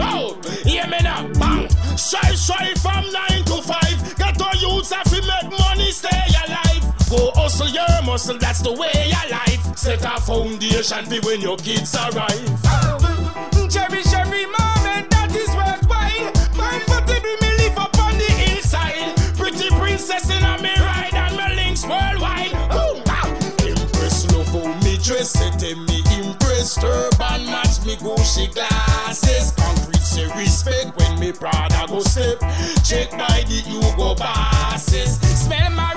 Oh, 0.04 0.38
hear 0.66 0.86
me 0.88 1.00
now, 1.02 1.32
bang. 1.40 1.70
Shy, 1.96 2.36
shy 2.36 2.74
from 2.76 3.10
nine 3.14 3.44
to 3.46 3.62
five. 3.64 4.18
Get 4.18 4.42
our 4.42 4.56
youths 4.58 4.92
have 4.92 5.06
to 5.06 5.22
make 5.22 5.58
money, 5.58 5.92
stay 5.92 6.24
alive. 6.46 6.77
Go 7.10 7.32
hustle 7.36 7.70
your 7.70 8.04
muscle, 8.04 8.38
that's 8.38 8.60
the 8.62 8.72
way 8.72 8.92
your 9.08 9.32
life. 9.32 9.78
Set 9.78 10.04
a 10.04 10.20
foundation 10.20 11.06
for 11.06 11.26
when 11.28 11.40
your 11.42 11.56
kids 11.58 11.96
arrive. 11.96 12.44
Cherish 13.72 14.12
every 14.14 14.46
moment 14.46 15.08
that 15.12 15.32
is 15.32 15.48
worthwhile. 15.56 16.32
Comfortable 16.52 17.38
me 17.40 17.50
live 17.64 17.78
up 17.78 17.98
on 18.00 18.18
the 18.18 18.28
hillside. 18.28 19.16
Pretty 19.38 19.70
princess 19.80 20.30
in 20.30 20.44
a 20.44 20.62
me 20.62 20.76
ride 20.76 21.14
and 21.14 21.38
me 21.38 21.56
links 21.56 21.86
worldwide. 21.88 22.52
Boom, 22.76 23.04
ah. 23.08 23.28
Impress 23.64 24.28
love 24.34 24.48
how 24.52 24.68
me 24.84 24.98
dress 24.98 25.40
it 25.40 25.64
and 25.64 25.86
me 25.88 26.04
impress 26.20 26.76
turban 26.76 27.46
match 27.48 27.86
me 27.86 27.96
Gucci 27.96 28.54
glasses. 28.54 29.54
Concrete 29.56 30.04
say 30.04 30.28
respect 30.36 30.98
when 31.00 31.20
me 31.20 31.32
Prada 31.32 31.88
go 31.88 32.00
step. 32.02 32.40
Check 32.84 33.12
by 33.12 33.44
the 33.48 33.64
Hugo 33.64 34.16
bosses. 34.16 35.20
Smell 35.40 35.72
my 35.72 35.97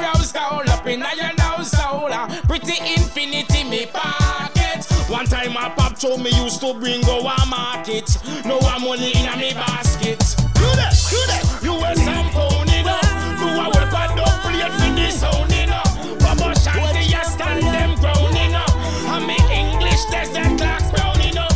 show 6.01 6.17
me 6.17 6.31
used 6.43 6.61
to 6.63 6.73
bring 6.73 7.03
go 7.03 7.19
a 7.21 7.47
market. 7.47 8.09
No 8.47 8.57
one 8.59 8.83
money 8.83 9.13
in 9.13 9.29
a 9.29 9.37
me 9.37 9.53
basket. 9.53 10.19
Do 10.57 10.69
that, 10.81 10.97
do 11.11 11.21
that. 11.29 11.45
You 11.63 11.77
a 11.77 11.93
some 11.95 12.31
pony 12.33 12.81
no. 12.81 12.97
Do 13.37 13.47
a 13.61 13.67
work 13.69 13.91
but 13.93 14.17
don't 14.17 14.41
play 14.41 14.65
for 14.65 14.91
the 14.97 15.11
sound 15.11 15.53
you 15.53 15.67
know. 15.69 15.85
Bobo 16.25 16.57
Shanti 16.57 17.13
ya 17.13 17.21
stand 17.23 17.63
them 17.65 17.97
ground 18.01 18.33
you 18.33 18.49
know. 18.49 18.65
And 19.13 19.27
me 19.27 19.37
English 19.53 20.01
desert 20.09 20.57
clocks 20.57 20.89
brown 20.91 21.21
you 21.21 21.35
know. 21.35 21.49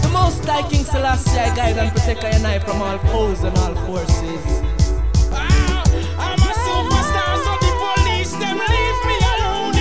The 0.00 0.08
most 0.12 0.46
like 0.46 0.70
King 0.70 0.84
Selassie, 0.84 1.38
I 1.38 1.54
guide 1.54 1.76
and 1.76 1.92
protect 1.92 2.22
your 2.22 2.38
knife 2.40 2.64
from 2.64 2.80
all 2.80 2.98
foes 3.12 3.42
and 3.42 3.56
all 3.58 3.74
forces. 3.84 4.44
Ah, 5.30 5.84
I'm 6.16 6.40
a 6.40 6.52
superstar 6.64 7.36
so 7.44 7.52
the 7.60 7.70
police 7.84 8.32
them 8.32 8.56
leave 8.56 9.00
me 9.04 9.16
alone. 9.28 9.76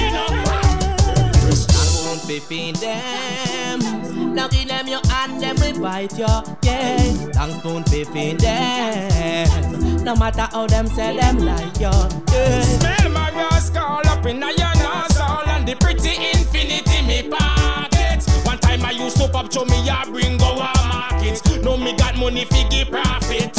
I 1.48 1.88
won't 2.04 2.28
be 2.28 2.40
feed 2.40 2.76
them. 2.76 3.99
Now 4.34 4.48
give 4.48 4.68
them 4.68 4.88
your 4.88 5.06
hand, 5.08 5.42
them 5.42 5.56
will 5.58 5.82
bite 5.82 6.18
you. 6.18 6.28
Yeah, 6.64 7.32
long 7.36 7.52
spoon 7.60 7.84
be 7.92 8.04
feed 8.04 8.40
them. 8.40 10.04
No 10.04 10.16
matter 10.16 10.48
how 10.52 10.68
them 10.68 10.88
say 10.88 11.18
them 11.18 11.40
like 11.40 11.80
you. 11.80 11.92
Yeah. 12.32 12.62
Smell 12.62 13.10
my 13.12 13.32
rascal 13.32 14.02
up 14.06 14.26
in 14.26 14.38
your 14.38 14.76
nostril 14.82 15.44
and 15.48 15.68
the 15.68 15.76
pretty 15.76 16.16
infinity 16.32 17.02
me 17.06 17.30
pocket. 17.30 18.24
One 18.46 18.60
time 18.60 18.86
I 18.86 18.92
used 18.92 19.18
to 19.18 19.28
pop 19.28 19.50
to 19.50 19.66
me 19.66 19.90
a 19.90 20.06
bring 20.06 20.38
go 20.38 20.54
a 20.54 20.72
market. 20.88 21.42
Now 21.64 21.76
me 21.76 21.96
got 21.98 22.18
money 22.18 22.46
fi 22.46 22.68
give 22.70 22.90
profit. 22.90 23.56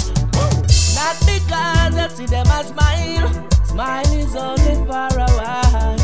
Not 0.94 1.16
because 1.26 1.94
you 1.96 2.08
see 2.16 2.26
them 2.26 2.46
a 2.46 2.64
smile. 2.64 3.48
Smile 3.64 4.12
is 4.14 4.34
only 4.36 4.74
for 4.86 5.18
a 5.18 5.30
while. 5.38 6.00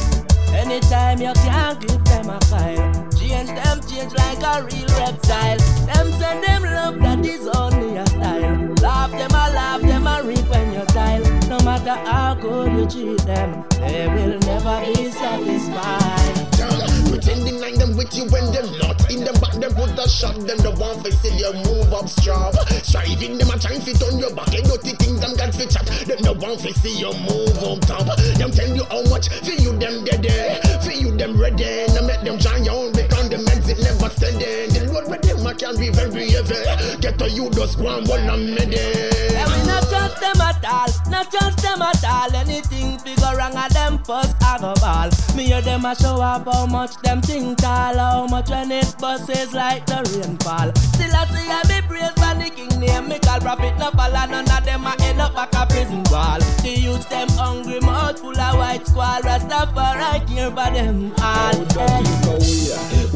Anytime 0.55 1.21
you 1.21 1.33
can 1.35 1.79
give 1.81 2.05
them 2.05 2.31
a 2.31 2.41
file. 2.47 3.16
Change 3.37 3.51
them, 3.51 3.81
change 3.83 4.15
like 4.15 4.43
a 4.43 4.65
real 4.65 4.89
reptile. 4.97 5.59
Them 5.85 6.11
send 6.13 6.43
them 6.43 6.63
love 6.63 6.99
that 7.01 7.27
is 7.27 7.47
only 7.49 7.99
a 7.99 8.07
style. 8.07 8.75
Laugh 8.81 9.11
them, 9.11 9.31
a 9.31 9.45
laugh 9.53 9.83
them, 9.83 10.07
a 10.07 10.23
reap 10.25 10.49
when 10.49 10.73
you 10.73 10.85
tile. 10.87 11.21
No 11.47 11.59
matter 11.61 11.97
how 12.09 12.33
good 12.33 12.73
you 12.73 12.87
treat 12.89 13.21
them, 13.27 13.63
they 13.73 14.09
will 14.09 14.39
never 14.39 14.81
be 14.87 15.11
satisfied. 15.11 16.47
Pretending 17.11 17.61
like 17.61 17.75
them 17.77 17.95
with 17.95 18.17
you 18.17 18.25
when 18.33 18.51
them 18.53 18.73
not 18.79 18.97
in 19.11 19.25
them 19.25 19.35
back 19.41 19.53
them 19.53 19.73
put 19.75 19.93
a 19.99 20.09
shot 20.09 20.35
them 20.35 20.59
the 20.59 20.73
one 20.81 20.99
for 21.01 21.11
see 21.11 21.37
you 21.37 21.53
move 21.65 21.93
up 21.93 22.09
strong 22.09 22.53
Striving 22.83 23.39
them 23.39 23.49
a 23.49 23.59
trying 23.59 23.81
fit 23.81 24.03
on 24.03 24.19
your 24.19 24.35
back 24.35 24.53
and 24.53 24.65
dirty 24.65 24.93
things 24.97 25.21
them 25.21 25.37
got 25.37 25.55
fit 25.55 25.71
chat 25.71 25.87
them 26.05 26.21
the 26.21 26.33
one 26.35 26.59
for 26.59 26.73
see 26.77 26.99
you 26.99 27.13
move 27.25 27.57
up 27.63 27.81
top 27.87 28.05
Them 28.37 28.51
tell 28.51 28.69
you 28.69 28.85
how 28.91 29.03
much 29.09 29.29
for 29.29 29.57
you 29.57 29.73
them 29.79 30.05
dead 30.05 30.27
eh? 30.27 30.79
for 30.81 30.93
you 30.93 31.17
them 31.17 31.41
ready 31.41 31.87
no 31.95 32.03
make 32.03 32.21
them 32.21 32.39
try 32.39 32.57
your 32.59 32.75
own 32.75 32.93
the 33.29 33.37
meds 33.37 33.69
it 33.69 33.79
never 33.83 34.11
steady 34.11 34.71
The 34.73 34.93
load 34.93 35.11
with 35.11 35.23
them 35.23 35.47
I 35.47 35.55
can 35.55 35.77
be 35.77 35.91
very 35.91 36.31
heavy 36.31 37.01
Get 37.01 37.19
to 37.19 37.31
you 37.31 37.51
just 37.51 37.79
one 37.79 37.99
and 37.99 38.09
one 38.09 38.29
and 38.29 38.55
me 38.55 38.67
Yeah, 39.33 39.47
we 39.47 39.67
not 39.67 39.83
trust 39.89 40.21
them 40.21 40.41
at 40.41 40.65
all, 40.65 40.89
not 41.11 41.31
trust 41.31 41.59
them 41.63 41.83
at 41.83 42.05
all. 42.05 42.35
Anything 42.35 42.99
figure 42.99 43.37
wrong 43.37 43.55
at 43.55 43.73
them 43.73 43.99
first 44.05 44.41
have 44.43 44.63
a 44.63 44.75
ball. 44.81 45.11
Me 45.37 45.47
hear 45.47 45.61
them 45.63 45.85
a 45.85 45.95
show 45.95 46.21
up 46.21 46.47
how 46.53 46.67
much 46.67 46.97
them 47.03 47.21
think 47.23 47.59
tall, 47.59 47.97
how 47.97 48.27
much 48.27 48.51
when 48.51 48.71
it 48.73 48.95
buses 48.99 49.53
like 49.55 49.87
the 49.87 49.99
rainfall. 50.15 50.73
Still 50.95 51.15
I 51.15 51.25
see 51.27 51.51
I 51.51 51.63
be 51.81 51.87
praised 51.87 52.16
by 52.49 52.55
king 52.55 52.81
name. 52.81 53.09
Me 53.09 53.19
call 53.19 53.41
profit 53.41 53.77
no 53.79 53.91
and 53.97 54.31
none 54.31 54.51
of 54.51 54.65
them 54.65 54.87
a 54.87 54.97
end 55.01 55.21
up 55.21 55.35
back 55.35 55.55
a 55.55 55.67
prison 55.67 56.03
wall. 56.11 56.39
The 56.63 56.71
youths 56.71 57.07
them 57.07 57.29
hungry, 57.31 57.81
mouth 57.81 58.19
full 58.19 58.39
of 58.39 58.59
white 58.59 58.87
squall. 58.87 59.21
Rastafari 59.23 60.27
care 60.29 60.51
for 60.51 60.71
them 60.75 61.13
all. 61.23 62.27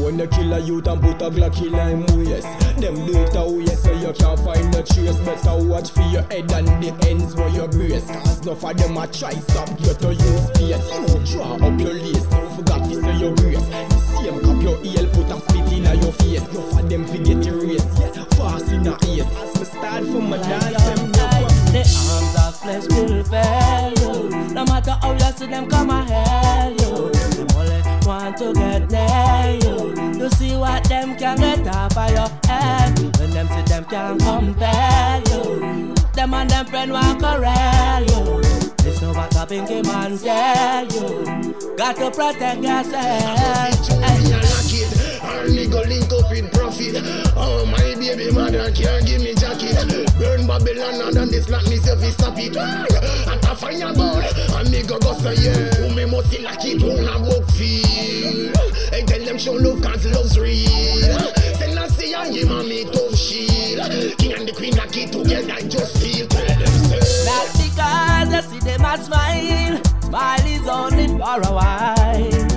When 0.01 0.17
you 0.17 0.27
kill 0.27 0.53
a 0.53 0.59
youth 0.59 0.87
and 0.87 1.01
put 1.01 1.21
a 1.21 1.29
Glock 1.29 1.61
in 1.61 1.73
him 1.73 2.01
waist 2.17 2.47
Them 2.81 2.95
do 3.05 3.13
it 3.21 3.33
you 3.35 3.75
so 3.75 3.91
you 3.93 4.11
can't 4.13 4.39
find 4.39 4.73
the 4.73 4.81
trace 4.81 5.19
Better 5.19 5.63
watch 5.63 5.91
for 5.91 6.01
your 6.09 6.23
head 6.23 6.51
and 6.51 6.67
the 6.81 6.91
ends 7.07 7.35
where 7.35 7.49
you 7.49 7.67
brace 7.67 8.09
Cause 8.09 8.41
enough 8.41 8.63
of 8.63 8.77
them 8.77 8.97
a 8.97 9.05
try 9.07 9.31
stop 9.31 9.69
you 9.79 9.93
to 9.93 10.13
use 10.13 10.47
space 10.49 10.83
You 11.05 11.21
draw 11.31 11.53
up 11.53 11.79
your 11.79 11.93
lace, 11.93 12.25
don't 12.25 12.55
forget 12.55 12.83
to 12.83 12.95
say 12.97 13.17
your 13.19 13.35
grace 13.35 13.67
The 13.67 13.99
same 14.17 14.39
cup 14.41 14.63
your 14.63 14.77
heel 14.81 15.07
put 15.13 15.29
a 15.29 15.39
spit 15.39 15.71
in 15.71 15.85
your 15.85 16.11
face 16.13 16.47
Enough 16.49 16.79
of 16.79 16.89
them 16.89 17.05
forget 17.05 17.45
your 17.45 17.61
race, 17.61 17.85
yeah, 17.99 18.23
fast 18.35 18.71
in 18.71 18.87
a 18.87 18.97
ace 19.21 19.37
As 19.37 19.59
me 19.59 19.65
start 19.65 20.03
from 20.05 20.29
my 20.29 20.37
dance, 20.37 20.83
The 21.71 21.81
arms 22.11 22.35
of 22.43 22.55
flesh 22.57 22.85
will 22.89 23.23
fail 23.23 23.93
you. 24.01 24.53
No 24.53 24.65
matter 24.65 24.91
how 25.01 25.13
you 25.13 25.19
see 25.37 25.47
them 25.47 25.67
come 25.69 25.89
a 25.89 26.03
hell 26.03 26.71
you. 26.71 27.11
Them 27.11 27.47
only 27.55 27.81
want 28.05 28.37
to 28.37 28.53
get 28.53 28.91
near 28.91 29.59
you. 29.63 30.19
You 30.19 30.29
see 30.31 30.55
what 30.55 30.83
them 30.85 31.17
can 31.17 31.37
get 31.37 31.67
off 31.67 31.97
of 31.97 32.09
your 32.11 32.29
head. 32.49 33.17
When 33.17 33.31
them 33.31 33.47
see 33.47 33.61
them 33.63 33.85
can 33.85 34.17
compare 34.19 35.21
you. 35.31 35.93
Them 36.13 36.33
and 36.33 36.49
them 36.49 36.65
friend 36.65 36.91
want 36.91 37.19
corral 37.21 38.03
you. 38.03 38.41
Listen 38.83 39.13
what 39.13 39.31
the 39.31 39.45
pinky 39.47 39.81
man 39.83 40.17
tell 40.17 40.85
you. 40.87 41.75
Got 41.77 41.95
to 41.97 42.11
protect 42.11 42.61
yourself. 42.63 43.71
Only 45.23 45.67
go 45.67 45.81
link 45.81 46.11
up 46.11 46.29
with 46.29 46.51
Oh, 46.73 47.65
my 47.65 47.95
baby 47.99 48.31
mother 48.31 48.71
can't 48.71 49.05
give 49.05 49.21
me 49.21 49.35
jacket. 49.35 49.75
Burn 50.17 50.47
Babylon 50.47 51.01
and 51.01 51.15
then 51.15 51.27
this 51.27 51.49
not 51.49 51.67
me 51.67 51.75
self 51.75 51.99
stop 51.99 52.37
it. 52.37 52.55
At 52.55 53.43
a 53.43 53.55
fire 53.55 53.93
board, 53.93 54.23
and 54.55 54.71
me 54.71 54.81
go 54.83 54.97
go 54.99 55.11
say 55.13 55.35
yeah. 55.35 55.67
Who 55.75 55.93
me 55.93 56.05
must 56.05 56.31
like 56.39 56.63
it 56.63 56.81
on 56.81 57.03
a 57.03 57.19
book 57.19 57.49
feel. 57.51 58.55
Hey, 58.89 59.03
tell 59.05 59.25
them 59.25 59.37
show 59.37 59.53
love 59.53 59.81
cause 59.81 60.05
love's 60.05 60.39
real. 60.39 61.19
Send 61.59 61.77
us 61.77 61.97
see 61.97 62.13
and 62.13 62.35
and 62.35 62.69
me 62.69 62.85
tough 62.85 63.15
shield. 63.15 64.17
King 64.17 64.33
and 64.33 64.47
the 64.47 64.53
queen 64.55 64.75
like 64.77 64.95
it 64.95 65.11
together 65.11 65.67
just 65.67 65.97
feel. 65.97 66.25
Tell 66.27 66.45
them. 66.45 66.57
That's 66.57 67.67
because 67.67 68.33
I 68.33 68.41
see 68.47 68.59
them 68.59 68.85
a 68.85 68.97
smile. 69.03 69.81
Smile 70.03 70.45
is 70.47 70.67
only 70.67 71.07
for 71.07 71.41
a 71.41 71.53
while. 71.53 72.50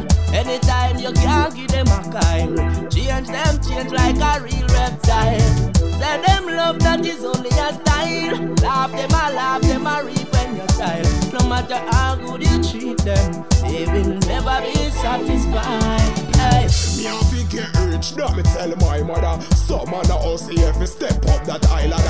You 1.05 1.13
can't 1.13 1.55
give 1.55 1.69
them 1.69 1.87
a 1.89 2.19
kind, 2.19 2.91
change 2.91 3.29
them, 3.29 3.61
change 3.61 3.93
like 3.93 4.17
a 4.17 4.43
real 4.43 4.67
reptile. 4.69 5.39
Say 5.77 6.23
them 6.23 6.47
love 6.47 6.79
that 6.79 7.05
is 7.05 7.23
only 7.23 7.51
a 7.51 7.75
style. 7.75 8.55
Laugh 8.63 8.91
them, 8.91 9.11
a 9.11 9.35
laugh 9.35 9.61
them, 9.61 9.87
a 9.87 10.03
reap 10.03 10.33
when 10.33 10.57
you 10.57 10.67
child. 10.79 11.07
No 11.35 11.47
matter 11.47 11.77
how 11.77 12.17
good 12.17 12.43
you 12.43 12.65
treat 12.65 12.99
them, 13.05 13.45
they 13.61 13.85
will 13.85 14.19
never 14.21 14.63
be 14.63 14.91
satisfied. 14.93 16.34
Me 16.97 17.05
have 17.05 17.31
to 17.31 17.45
get 17.51 17.69
rich, 17.87 18.17
now 18.17 18.29
me 18.35 18.43
tell 18.43 18.75
my 18.77 19.03
mother. 19.03 19.43
Some 19.55 19.91
man 19.91 20.05
a 20.11 20.15
house 20.15 20.49
here 20.49 20.73
fi 20.75 20.85
step 20.85 21.25
up 21.27 21.45
that 21.45 21.65
island 21.69 22.05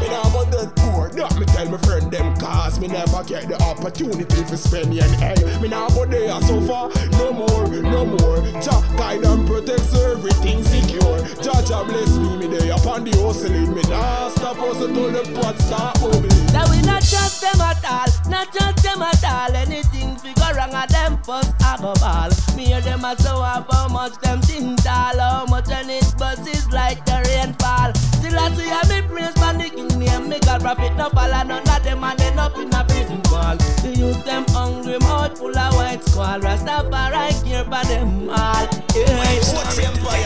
Me 0.00 0.08
nah 0.08 0.22
go 0.30 0.44
dead 0.50 0.70
poor, 0.76 1.10
now 1.14 1.28
me 1.38 1.46
tell 1.46 1.68
my 1.68 1.76
friend 1.78 2.10
them 2.10 2.34
Cause 2.36 2.78
me 2.80 2.88
never 2.88 3.22
get 3.24 3.48
the 3.48 3.60
opportunity 3.62 4.24
to 4.44 4.56
spend 4.56 4.94
yen 4.94 5.10
Hey, 5.18 5.34
me 5.60 5.68
nah 5.68 5.88
go 5.90 6.06
there 6.06 6.40
so 6.42 6.60
far, 6.62 6.90
no 7.18 7.32
more, 7.32 7.66
no 7.68 8.06
more. 8.06 8.38
Jah 8.62 8.82
guide 8.96 9.24
and 9.24 9.46
protect 9.46 9.92
everything 9.94 10.62
secure. 10.62 11.18
Jah 11.42 11.62
Jah 11.66 11.84
bless 11.84 12.16
me, 12.16 12.36
me 12.36 12.46
there 12.46 12.72
upon 12.72 13.04
the 13.04 13.10
hustling 13.18 13.74
Me. 13.74 13.82
Nah 13.90 14.28
stop 14.30 14.56
hustle 14.56 14.88
till 14.88 15.10
the 15.10 15.22
pot 15.40 15.58
start 15.58 15.98
bubbling. 16.00 16.30
So 16.54 16.62
we 16.70 16.82
not 16.82 17.02
trust 17.02 17.42
them 17.42 17.60
at 17.60 17.82
all, 17.84 18.30
not 18.30 18.52
trust 18.52 18.82
them 18.82 19.02
at 19.02 19.24
all. 19.24 19.54
Anything 19.56 20.16
figure 20.16 20.54
wrong 20.54 20.72
at 20.72 20.88
them 20.88 21.18
first 21.22 21.50
I 21.62 21.76
go 21.78 21.94
ball. 21.98 22.30
Me 22.56 22.66
hear 22.66 22.80
them 22.80 23.04
a 23.04 23.16
show 23.20 23.42
up 23.42 23.66
how 23.82 23.88
much 23.88 24.16
them 24.20 24.40
think 24.42 24.82
tall, 24.82 25.18
how 25.18 25.44
much 25.46 25.70
and 25.70 25.90
it 25.90 26.14
buses 26.16 26.70
like 26.70 27.04
the 27.04 27.18
rainfall. 27.26 27.92
Still 27.94 28.38
I 28.38 28.52
see 28.54 28.68
how 28.68 28.86
me 28.88 29.02
praise 29.08 29.36
man 29.36 29.58
the 29.58 29.68
king 29.70 29.98
name, 29.98 30.28
me 30.28 30.38
God 30.40 30.60
prophet 30.60 30.94
no 30.96 31.08
fall 31.10 31.32
and 31.32 31.48
none 31.48 31.68
of 31.68 31.82
them 31.82 32.04
and 32.04 32.20
end 32.20 32.38
up 32.38 32.56
in 32.56 32.72
a 32.72 32.84
prison 32.84 33.20
wall. 33.30 33.56
The 33.82 33.94
youth 33.96 34.24
them 34.24 34.44
hungry, 34.48 34.98
mouth 35.00 35.36
full 35.36 35.58
of 35.58 35.74
white 35.74 36.04
squall. 36.04 36.38
Rastafari 36.40 37.44
care 37.44 37.64
for 37.64 37.84
them 37.88 38.30
all. 38.30 38.68
Yeah. 38.94 39.40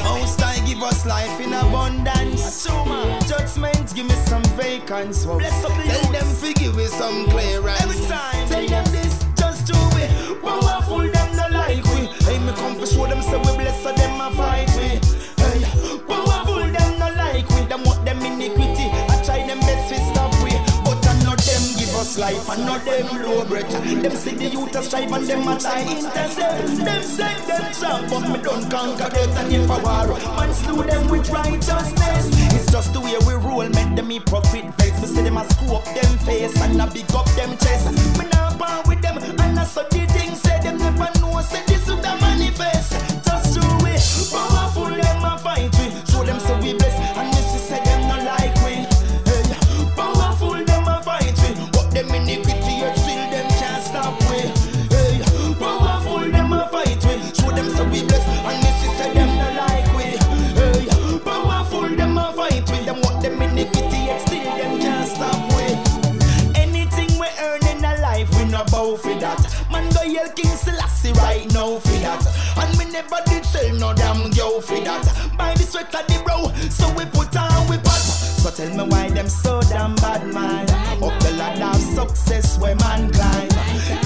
Most 0.05 0.43
I 0.43 0.61
give 0.67 0.83
us 0.83 1.07
life 1.07 1.41
in 1.41 1.55
abundance. 1.55 2.67
Judgment, 3.27 3.95
give 3.95 4.07
me 4.07 4.15
some 4.27 4.45
vacants. 4.57 5.25
Tell 5.25 5.39
them 5.39 6.27
forgive 6.37 6.77
me 6.77 6.87
some 6.87 7.31
clearance. 7.31 7.81
Every 7.81 8.07
time. 8.07 8.49
Tell 8.49 8.67
them 8.67 8.85
this, 8.93 9.25
just 9.35 9.67
do 9.67 9.79
it. 9.97 10.43
Powerful, 10.43 11.16
come 12.57 12.79
to 12.81 12.87
show 12.87 13.07
them 13.07 13.23
say 13.23 13.37
we 13.39 13.53
bless 13.61 13.83
so 13.83 13.93
them 13.93 14.21
a 14.21 14.31
fight 14.33 14.69
we. 14.77 14.89
Hey, 15.43 15.61
powerful, 16.09 16.65
them 16.65 16.99
no 16.99 17.09
like 17.15 17.49
we. 17.51 17.61
Them 17.67 17.85
what 17.85 18.05
them 18.05 18.21
iniquity. 18.25 18.89
I 19.13 19.23
try 19.25 19.47
them 19.47 19.61
best 19.61 19.93
to 19.93 19.97
stop 20.11 20.33
we. 20.43 20.51
But 20.85 21.05
I 21.07 21.13
know 21.23 21.37
them 21.37 21.63
give 21.77 21.95
us 21.95 22.19
life. 22.19 22.49
I 22.49 22.57
know 22.65 22.79
them 22.79 23.07
low 23.23 23.45
breath. 23.45 23.71
Them 23.71 24.13
see 24.13 24.35
the 24.35 24.47
youth 24.47 24.75
a 24.75 24.83
strive 24.83 25.13
and 25.13 25.27
them 25.27 25.49
a 25.49 25.59
try 25.59 25.83
intercept. 25.83 26.67
Them 26.85 27.03
say 27.03 27.35
them 27.47 27.65
trap, 27.77 28.11
but 28.11 28.25
me 28.33 28.39
don't 28.43 28.71
conquer 28.71 29.11
death 29.11 29.37
and 29.39 29.53
if 29.53 29.71
I 29.71 29.79
war. 29.85 30.19
Man 30.37 30.53
slew 30.55 30.83
them 30.83 31.09
with 31.09 31.29
righteousness. 31.31 32.25
It's 32.57 32.73
just 32.73 32.93
the 32.93 33.01
way 33.01 33.19
we 33.27 33.35
roll, 33.35 33.69
make 33.69 33.95
them 33.95 34.11
hypocrite 34.11 34.73
vex. 34.79 35.01
We 35.01 35.07
see 35.07 35.23
them 35.23 35.37
a 35.37 35.45
screw 35.53 35.77
up 35.77 35.85
them 35.85 36.19
face 36.25 36.61
and 36.61 36.81
a 36.81 36.87
big 36.87 37.13
up 37.13 37.29
them 37.37 37.57
chest. 37.59 37.93
Me 38.19 38.25
nah 38.33 38.57
bar 38.57 38.83
with 38.87 39.03
them 39.03 39.19
and 39.19 39.59
I 39.61 39.65
the 39.65 39.85
things 39.91 40.06
say 40.37 40.61
them 40.61 40.79
never 40.79 41.09
know 41.21 41.41
say 41.41 41.63
this 41.67 41.87
would 41.89 42.03
manifest. 42.03 42.93
Just 43.25 43.55
do 43.55 43.67
it. 43.87 44.03
Powerful 44.33 44.91
them 44.91 45.25
a 45.25 45.39
fight 45.39 45.71
we. 45.79 45.87
Show 46.11 46.25
them 46.25 46.41
say 46.41 46.61
we 46.61 46.86
for 74.67 74.81
that. 74.81 75.07
Buy 75.39 75.55
the 75.55 75.63
sweat 75.63 75.95
of 75.95 76.07
the 76.07 76.23
brow, 76.25 76.51
so 76.69 76.91
we 76.95 77.05
put 77.07 77.37
on 77.37 77.69
we 77.71 77.79
pot. 77.79 78.03
So 78.43 78.51
tell 78.51 78.71
me 78.77 78.85
why 78.91 79.11
them 79.11 79.29
so 79.29 79.61
damn 79.63 79.95
bad 79.97 80.27
man. 80.27 80.69
Up 81.03 81.15
the 81.23 81.33
ladder 81.39 81.77
of 81.77 81.81
success 81.81 82.59
where 82.59 82.75
man 82.77 83.11
climb. 83.13 83.51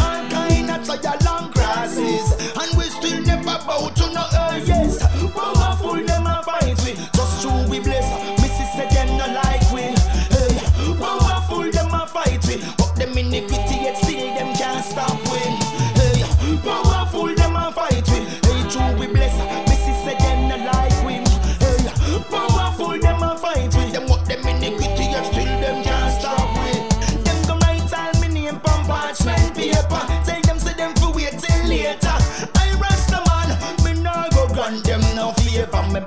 All 0.04 0.22
kind 0.28 0.70
of 0.70 0.84
trial 0.84 1.18
long 1.24 1.52
crosses, 1.52 2.26
and 2.60 2.70
we 2.76 2.84
still 2.84 3.22
never 3.22 3.58
bow 3.66 3.88
to 3.88 4.12
no 4.12 4.24
earth. 4.34 4.69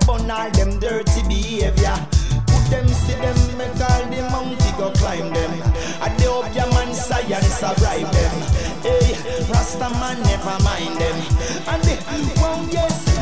Burn 0.05 0.29
all 0.29 0.49
them 0.51 0.79
dirty 0.79 1.21
behavior. 1.27 1.95
Put 2.47 2.63
them 2.69 2.87
see 2.87 3.13
them 3.15 3.37
make 3.57 3.79
all 3.79 4.03
the 4.09 4.21
monkey 4.31 4.71
go 4.77 4.91
climb 4.91 5.33
them. 5.33 5.51
I 6.01 6.09
they 6.17 6.27
up 6.27 6.53
your 6.55 6.69
man 6.73 6.93
science 6.93 7.61
arrive 7.63 8.11
them. 8.11 8.35
Hey, 8.81 9.15
Rasta 9.49 9.89
man 9.99 10.21
never 10.23 10.57
mind 10.63 10.97
them. 10.99 11.17
And 11.67 11.83
they, 11.83 11.97
well 12.41 12.67
yes. 12.71 13.12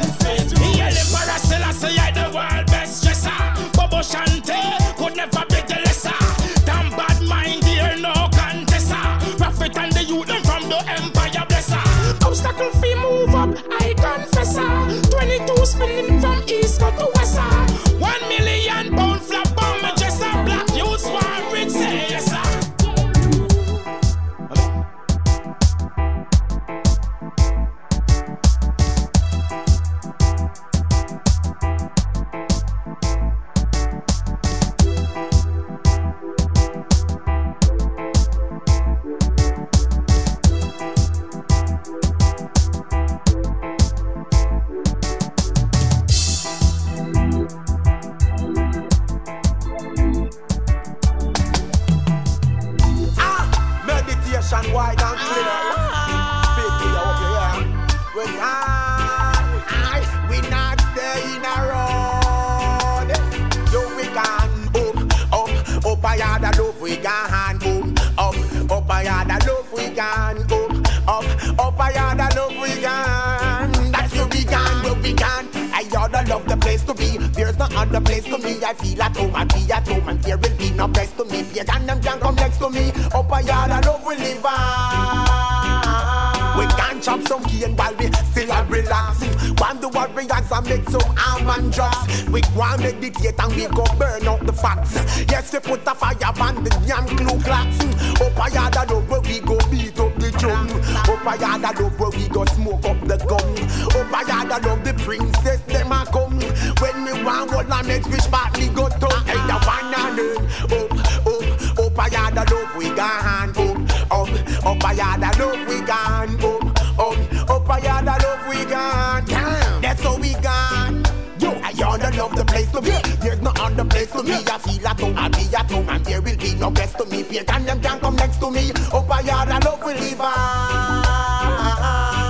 Next 128.31 128.39
to 128.39 128.51
me. 128.51 128.71
Up 128.93 129.09
a 129.09 129.23
yard, 129.25 129.49
I 129.49 129.59
love 129.59 129.83
we 129.83 129.93
live 129.93 130.21
on. 130.21 130.31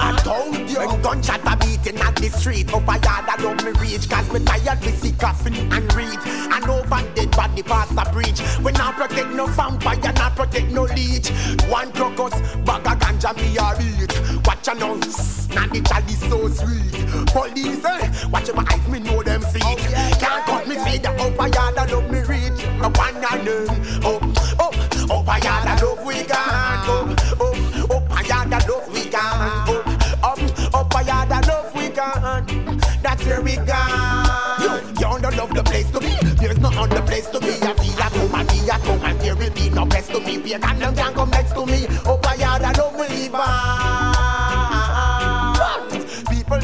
I 0.03 0.19
told 0.23 0.69
you, 0.69 0.79
when 0.79 1.01
gunshot 1.01 1.41
a 1.45 1.57
beating 1.57 1.99
at 1.99 2.15
the 2.15 2.29
street. 2.29 2.73
Up 2.73 2.87
a 2.87 2.93
yard, 2.93 3.25
I 3.27 3.35
love 3.41 3.63
me 3.63 3.71
reach. 3.79 4.09
Cause 4.09 4.31
me 4.31 4.39
tired, 4.43 4.79
we 4.81 4.91
see 4.91 5.11
coffin 5.13 5.53
and 5.71 5.93
read. 5.93 6.19
And 6.25 6.69
over 6.69 7.01
dead 7.15 7.31
body 7.31 7.63
past 7.63 7.95
the 7.95 8.09
breach. 8.11 8.41
We 8.63 8.71
not 8.73 8.95
protect 8.95 9.29
no 9.29 9.47
vampire, 9.47 10.13
not 10.13 10.35
protect 10.35 10.71
no 10.71 10.83
leech. 10.83 11.29
One 11.69 11.91
crocus, 11.91 12.33
bag 12.65 12.87
of 12.87 12.99
ganja 12.99 13.35
me 13.35 13.57
a 13.57 13.67
beat. 13.77 14.45
Watch 14.45 14.67
a 14.67 14.73
now, 14.75 14.95
now 14.95 15.67
the 15.67 15.81
is 16.07 16.19
so 16.29 16.47
sweet. 16.49 16.91
Police, 17.27 17.85
eh, 17.85 18.29
watch 18.29 18.51
my 18.53 18.65
eyes, 18.69 18.87
me 18.87 18.99
know 18.99 19.21
them 19.23 19.41
see. 19.43 19.59
Can't 19.59 20.45
cut 20.45 20.67
me 20.67 20.77
feed, 20.83 21.05
up 21.05 21.17
a 21.19 21.49
yard, 21.49 21.77
I 21.77 21.85
love 21.85 22.09
me 22.09 22.19
reach. 22.21 22.65
No 22.79 22.89
one 22.89 23.15
and 23.15 23.47
them, 23.47 24.05
up, 24.05 24.59
up, 24.59 24.90
up 25.11 25.27
a 25.27 25.39
yard, 25.43 25.67
I 25.67 25.75
love 25.81 26.05
we 26.05 26.23
gone. 26.23 26.87
Up, 26.87 27.09
up, 27.41 27.55
up 27.91 28.11
a 28.11 28.27
yard, 28.27 28.53
I 28.53 28.59
love 28.67 28.87
we 28.93 29.09
gone. 29.09 29.69
Up, 29.69 30.39
up, 30.39 30.39
up 30.73 30.95
a 30.95 31.03
yard, 31.03 31.31
I 31.31 31.41
love 31.41 31.75
we 31.75 31.89
gone. 31.89 32.79
That's 33.03 33.25
where 33.25 33.41
we 33.41 33.55
gone. 33.57 34.61
You, 34.61 35.19
don't 35.19 35.35
love 35.35 35.53
the 35.53 35.63
place 35.63 35.91
to 35.91 35.99
be. 35.99 36.13
There's 36.35 36.59
no 36.59 36.69
other 36.69 37.01
place 37.01 37.27
to 37.29 37.39
be. 37.39 37.53
I 37.61 37.73
feel 37.73 38.01
at 38.01 38.13
home, 38.13 38.35
I 38.35 38.43
be 38.43 38.69
at 38.69 38.81
home, 38.81 39.03
and 39.03 39.19
there 39.19 39.35
will 39.35 39.51
be 39.51 39.69
no 39.69 39.85
place 39.85 40.07
to 40.07 40.19
be. 40.19 40.37
Pagan 40.37 40.79
them 40.79 40.95
can 40.95 41.13
come 41.13 41.29
next 41.29 41.53
to 41.53 41.65
me. 41.65 41.87
Up 42.05 42.25
a 42.25 42.37
yard, 42.37 42.61
I 42.61 42.71
love 42.73 42.95
we 42.95 43.29
on. 43.29 44.11
People 46.29 46.61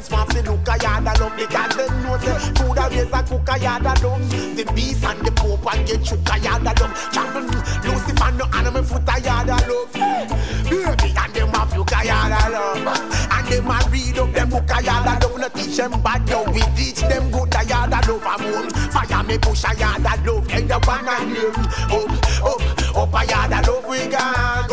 always 0.00 0.10
want 0.10 0.30
to 0.30 0.50
look 0.50 0.68
a 0.68 0.82
yard 0.82 1.04
a 1.04 1.20
love 1.20 1.36
because 1.36 1.76
they 1.76 1.86
know 2.02 2.18
say 2.18 2.38
food 2.54 2.78
always 2.78 3.12
a 3.12 3.22
cook 3.22 3.48
a 3.48 3.58
yard 3.58 3.82
a 3.82 3.92
love. 4.02 4.30
The 4.56 4.72
beast 4.74 5.04
and 5.04 5.26
the 5.26 5.32
pope 5.32 5.74
and 5.74 5.86
get 5.86 6.06
shook 6.06 6.28
a 6.32 6.38
yard 6.38 6.62
a 6.62 6.72
love. 6.80 7.12
Champion 7.12 7.46
Lucifer 7.84 8.32
no 8.32 8.44
animal 8.54 8.82
foot 8.82 9.08
a 9.08 9.20
yard 9.20 9.48
a 9.48 9.56
love. 9.68 9.92
Baby 9.92 11.14
and 11.16 11.34
them 11.34 11.54
a 11.54 11.76
look 11.76 11.92
a 11.92 12.04
yard 12.04 12.32
a 12.32 12.50
love. 12.50 12.86
And 13.30 13.46
them 13.48 13.70
a 13.70 13.78
read 13.90 14.18
up 14.18 14.32
them 14.32 14.48
book 14.50 14.70
a 14.70 14.82
yard 14.82 15.06
a 15.06 15.26
love. 15.26 15.38
No 15.38 15.48
teach 15.48 15.76
them 15.76 16.02
bad 16.02 16.26
now 16.26 16.44
we 16.50 16.62
teach 16.76 17.00
them 17.00 17.30
good 17.30 17.54
a 17.54 17.64
yard 17.64 17.92
a 17.92 18.00
love. 18.08 18.24
A 18.24 18.42
moon 18.42 18.70
fire 18.70 19.22
me 19.24 19.38
push 19.38 19.64
a 19.64 19.76
yard 19.76 20.00
a 20.00 20.14
love. 20.24 20.48
And 20.50 20.68
the 20.70 20.78
one 20.86 21.08
and 21.08 21.36
them 21.36 21.54
up 21.92 22.12
up 22.40 22.96
up 22.96 23.14
a 23.14 23.26
yard 23.26 23.52
a 23.52 23.60
love 23.70 23.86
we 23.88 24.06
gone 24.08 24.69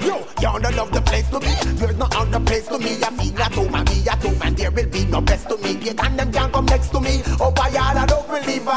Yo, 0.00 0.16
you 0.40 0.60
don't 0.60 0.76
love 0.76 0.90
the 0.92 1.00
place 1.02 1.28
to 1.30 1.38
be. 1.40 1.52
There's 1.78 1.96
no 1.96 2.06
other 2.16 2.40
place 2.40 2.66
to 2.68 2.78
me. 2.78 2.96
I 3.02 3.10
feel 3.10 3.40
at 3.42 3.52
home, 3.52 3.74
I 3.74 3.84
be 3.84 4.08
at 4.08 4.22
home, 4.22 4.40
and 4.42 4.56
there 4.56 4.70
will 4.70 4.86
be 4.86 5.04
no 5.06 5.20
best 5.20 5.48
to 5.48 5.56
me. 5.58 5.76
Pagan 5.76 6.16
them 6.16 6.32
can't 6.32 6.52
come 6.52 6.66
next 6.66 6.88
to 6.90 7.00
me. 7.00 7.22
Up 7.40 7.58
a 7.58 7.70
yard 7.72 7.96
a 7.96 8.06
love 8.14 8.28
we 8.28 8.40
live 8.40 8.68
on. 8.68 8.76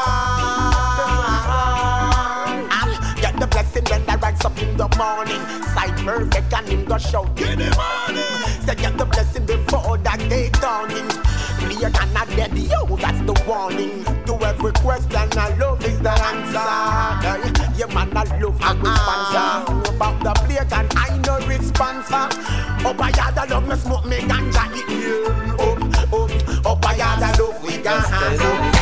Ah, 2.70 3.14
Get 3.20 3.38
the 3.40 3.46
blessing 3.46 3.84
when 3.90 4.08
I 4.08 4.16
rise 4.16 4.44
up 4.44 4.58
in 4.60 4.76
the 4.76 4.88
morning. 4.96 5.40
Sight 5.74 5.96
perfect 6.04 6.52
and 6.52 6.68
in 6.68 6.84
the 6.84 6.98
shout. 6.98 7.34
Get 7.36 7.58
the 7.58 7.70
morning. 7.76 8.24
Say 8.66 8.74
get 8.74 8.96
the 8.98 9.04
blessing 9.06 9.46
before 9.46 9.98
that 9.98 10.18
day 10.28 10.50
dawning. 10.60 11.08
Clear 11.58 11.90
and 12.00 12.12
not 12.14 12.28
dead, 12.28 12.56
yo, 12.56 12.84
that's 12.96 13.20
the 13.22 13.34
warning. 13.46 14.04
To 14.26 14.34
every 14.44 14.72
question, 14.72 15.16
I 15.38 15.54
love 15.58 15.84
is 15.84 15.98
the 16.00 16.10
answer. 16.10 17.63
Yeah, 17.76 17.86
man, 17.92 18.16
I 18.16 18.22
love 18.38 18.54
a 18.54 18.74
good 18.74 18.86
ah. 18.86 19.64
sponsor. 19.66 19.96
About 19.96 20.22
the 20.22 20.32
plate 20.44 20.72
and 20.72 20.92
I 20.96 21.16
no 21.26 21.38
responser. 21.46 22.30
Up 22.84 23.00
a 23.00 23.16
yard, 23.16 23.38
I 23.38 23.44
love 23.46 23.66
me 23.68 23.74
smoke 23.76 24.04
me 24.06 24.18
ganja 24.18 24.64
it. 24.72 25.58
Up, 25.58 25.82
up, 26.12 26.66
up 26.66 26.92
a 26.92 26.96
yard, 26.96 27.22
I 27.22 27.36
love 27.36 27.62
we 27.62 27.70
ganja. 27.82 28.73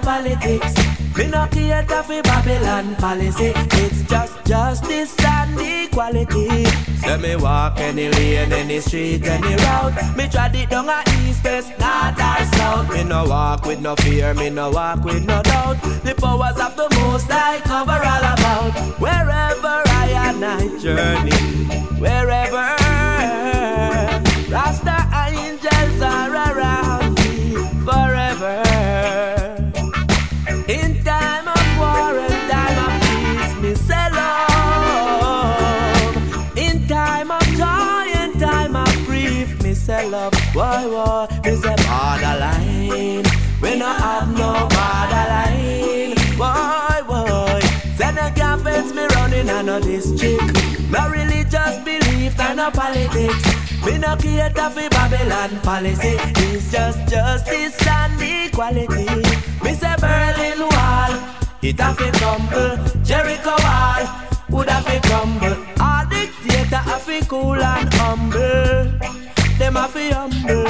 Politics. 0.00 0.74
Me 1.16 1.26
no 1.28 1.46
cater 1.46 2.02
for 2.02 2.22
Babylon 2.22 2.94
policy. 2.96 3.52
It's 3.54 4.02
just 4.02 4.44
justice 4.44 5.16
and 5.24 5.58
equality. 5.58 6.64
Say 7.00 7.16
me 7.16 7.36
walk 7.36 7.78
any 7.78 8.10
lane, 8.10 8.52
any 8.52 8.80
street, 8.80 9.26
any 9.26 9.54
route. 9.56 10.16
Me 10.16 10.28
trod 10.28 10.54
it 10.54 10.68
down 10.68 10.88
a 10.88 11.02
east, 11.22 11.42
west, 11.42 11.70
north 11.78 12.20
or 12.20 12.44
south. 12.56 12.92
Me 12.92 13.02
no 13.04 13.24
walk 13.24 13.64
with 13.64 13.80
no 13.80 13.96
fear, 13.96 14.34
me 14.34 14.50
no 14.50 14.70
walk 14.70 15.04
with 15.04 15.24
no 15.24 15.40
doubt. 15.42 15.80
The 16.04 16.14
powers 16.14 16.58
of 16.60 16.76
the 16.76 16.88
most 17.00 17.30
I 17.30 17.60
cover 17.64 17.92
all 17.92 18.26
about. 18.34 19.00
Wherever 19.00 19.82
I 19.86 20.08
and 20.28 20.44
I 20.44 20.78
journey, 20.78 21.30
wherever 21.98 22.76
Rasta 24.50 25.05
no 49.96 50.16
district. 50.16 50.90
No 50.90 51.08
religious 51.08 51.78
belief, 51.84 52.38
and 52.40 52.56
no 52.56 52.70
politics. 52.70 53.84
Me 53.84 53.98
no 53.98 54.16
cater 54.16 54.70
for 54.70 54.88
Babylon 54.90 55.60
policy. 55.60 56.16
It's 56.18 56.70
just 56.70 57.08
justice 57.08 57.86
and 57.86 58.20
equality. 58.20 59.06
Me 59.62 59.74
say 59.74 59.94
Berlin 60.00 60.60
Wall, 60.60 61.12
it 61.62 61.80
have 61.80 61.96
to 61.98 62.10
crumble. 62.12 63.02
Jericho 63.02 63.56
Wall, 63.62 64.06
would 64.50 64.68
have 64.68 64.86
to 64.86 65.08
crumble. 65.08 65.56
All 65.80 66.06
dictator 66.06 66.76
have 66.76 67.06
to 67.06 67.24
cool 67.26 67.54
and 67.54 67.92
humble. 67.94 68.98
Them 69.58 69.74
have 69.74 69.92
to 69.92 70.14
humble. 70.14 70.65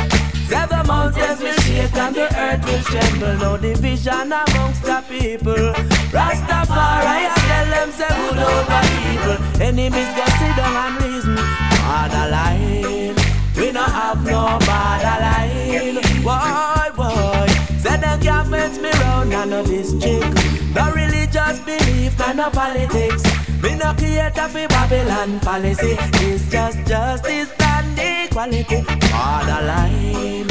And 2.07 2.15
the 2.15 2.27
earth 2.39 2.65
will 2.65 2.83
tremble. 2.85 3.37
No 3.39 3.57
division 3.57 4.33
amongst 4.33 4.83
the 4.83 5.03
people. 5.09 5.73
Rastafari, 6.15 7.19
I 7.19 7.35
tell 7.49 7.67
them 7.75 7.91
say 7.99 8.13
good 8.23 8.39
over 8.47 8.83
evil. 9.11 9.39
Enemies 9.61 10.11
go 10.15 10.25
sit 10.39 10.55
down 10.57 10.77
and 10.85 10.97
reason. 11.03 11.37
Borderline, 11.83 13.17
we 13.57 13.73
no 13.73 13.83
have 13.83 14.23
no 14.25 14.59
borderline. 14.69 15.99
Boy, 16.23 16.89
boy, 16.95 17.47
say 17.83 17.97
them 17.99 18.21
can't 18.21 18.49
fence 18.51 18.79
me 18.79 18.91
round 19.03 19.33
and 19.33 19.51
no 19.51 19.65
district. 19.67 20.35
No 20.75 20.93
religious 20.93 21.59
belief, 21.61 22.19
no 22.37 22.51
politics. 22.51 23.23
Me 23.63 23.75
no 23.75 23.95
cater 23.95 24.49
for 24.49 24.69
Babylon 24.69 25.41
policy. 25.41 25.97
It's 26.23 26.49
just 26.51 26.79
justice 26.87 27.51
and 27.61 27.99
equality. 27.99 28.85
Borderline, 29.11 30.47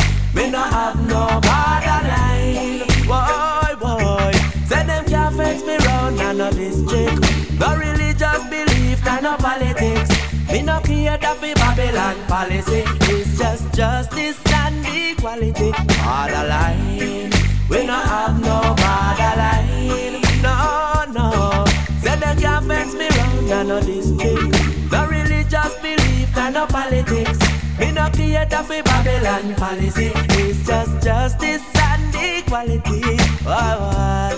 we 0.45 0.51
no 0.51 0.61
have 0.61 0.95
no 1.09 1.41
borderline. 1.41 2.85
Boy, 3.09 3.73
boy. 3.81 4.31
Say 4.67 4.85
them 4.85 5.03
can't 5.05 5.35
fix 5.35 5.65
me 5.65 5.75
round 5.77 6.17
none 6.17 6.39
of 6.39 6.55
this 6.55 6.85
trick. 6.87 7.17
No 7.59 7.75
religious 7.75 8.43
belief, 8.51 9.03
none 9.03 9.25
of 9.25 9.39
politics. 9.39 10.09
Me 10.51 10.61
no 10.61 10.79
care 10.81 11.17
that 11.17 11.37
for 11.37 11.53
Babylon 11.55 12.15
policy. 12.27 12.83
It's 13.11 13.39
just 13.39 13.73
justice 13.73 14.39
and 14.53 14.85
equality. 14.85 15.71
Borderline. 15.71 17.31
We 17.67 17.87
no 17.87 17.97
have 17.97 18.39
no 18.39 18.61
borderline. 18.77 20.21
No, 20.43 21.05
no. 21.09 21.65
Say 22.03 22.17
them 22.19 22.37
can't 22.37 22.67
fix 22.67 22.93
me 22.93 23.07
round 23.07 23.49
none 23.49 23.71
of 23.71 23.85
this 23.87 24.15
trick. 24.15 24.91
No 24.91 25.07
religious 25.07 25.73
belief, 25.81 26.35
none 26.35 26.55
of 26.55 26.69
politics. 26.69 27.44
Me 27.79 27.91
no 27.91 28.09
creator 28.09 28.63
for 28.63 28.81
Babylon 28.83 29.55
policy. 29.55 30.11
It's 30.15 30.65
just 30.65 31.03
justice 31.03 31.63
and 31.75 32.15
equality. 32.15 33.01
Why, 33.43 33.75
why, 33.81 34.33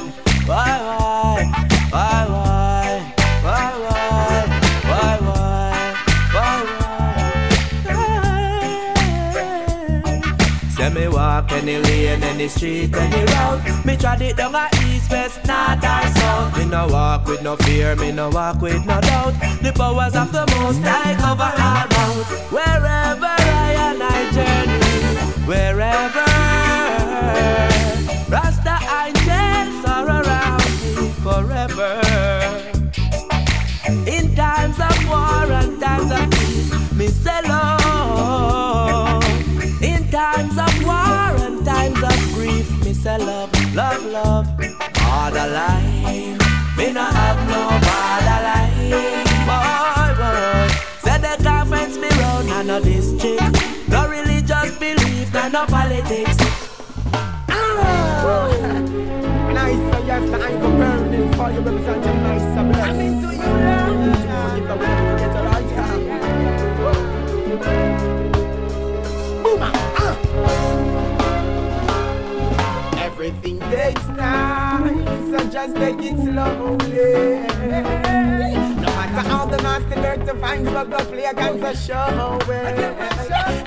why, 0.46 0.80
why, 0.88 1.46
why, 1.92 2.26
why, 2.32 2.98
why, 3.44 3.44
why, 3.44 3.74
why, 4.88 5.20
why, 5.22 5.76
why, 6.34 6.56
why? 7.86 8.38
Say 10.76 10.90
me 10.90 11.08
walk 11.08 11.52
any 11.52 11.78
lane, 11.78 12.24
any 12.24 12.48
street, 12.48 12.96
any 12.96 13.24
route. 13.34 13.86
Me 13.86 13.96
trod 13.98 14.22
it 14.22 14.36
down 14.38 14.56
a 14.56 14.68
east, 14.86 15.12
west, 15.12 15.46
north 15.46 15.84
or 15.84 16.08
south. 16.18 16.58
Me 16.58 16.66
no 16.66 16.88
walk 16.88 17.28
with 17.28 17.42
no 17.44 17.56
fear, 17.58 17.96
me 17.96 18.12
no 18.12 18.30
walk 18.30 18.62
with 18.62 18.86
no 18.86 19.00
doubt. 19.02 19.34
The 19.62 19.72
powers 19.74 20.16
of 20.16 20.32
the 20.32 20.46
Most 20.60 20.82
High 20.82 21.16
cover 21.16 21.44
all 21.44 21.88
round. 21.88 22.27
Wherever 22.50 23.26
I 23.26 23.74
and 23.88 24.02
I 24.02 24.32
journey, 24.36 24.80
wherever 25.46 26.28
Rasta 28.32 28.76
angels 29.04 29.86
are 29.86 30.08
around 30.08 30.64
me 30.96 31.10
forever. 31.26 31.94
In 34.08 34.36
times 34.36 34.80
of 34.80 34.98
war 35.10 35.52
and 35.60 35.80
times 35.82 36.12
of 36.12 36.30
peace, 36.32 36.72
me 36.94 37.08
say 37.08 37.42
love. 37.44 39.24
In 39.82 40.10
times 40.10 40.58
of 40.58 40.74
war 40.86 41.36
and 41.46 41.66
times 41.66 42.02
of 42.02 42.18
grief, 42.34 42.68
me 42.86 42.94
say 42.94 43.18
love, 43.18 43.52
love, 43.76 44.06
love. 44.06 44.48
Borderline, 45.08 45.87
no 55.58 55.66
politics. 55.66 56.38
Ah. 57.50 58.80
nice, 59.54 59.82
so 59.90 59.98
yes, 60.06 60.30
my 60.30 60.38
eyes 60.46 60.60
for 60.62 60.74
burning 60.78 61.34
for 61.34 61.50
you, 61.52 61.62
representing 61.62 62.20
nice, 62.22 62.48
so 62.54 62.62
blessed. 62.70 62.90
I'm 62.90 63.00
into 63.00 63.30
you, 63.36 63.52
love. 63.66 63.98
Everything 73.08 73.60
takes 73.72 74.06
time, 74.22 75.06
so 75.32 75.38
just 75.50 75.76
take 75.76 76.02
it 76.10 76.18
slowly. 76.22 77.18
No 78.84 78.90
matter 78.98 79.24
how 79.30 79.46
the 79.46 79.58
master 79.64 79.96
dirty 80.06 80.34
finds, 80.40 80.70
but 80.70 80.88
the 80.92 80.98
player 80.98 81.34
comes 81.34 81.64
a 81.64 81.76
show 81.76 82.38
it. 82.48 83.67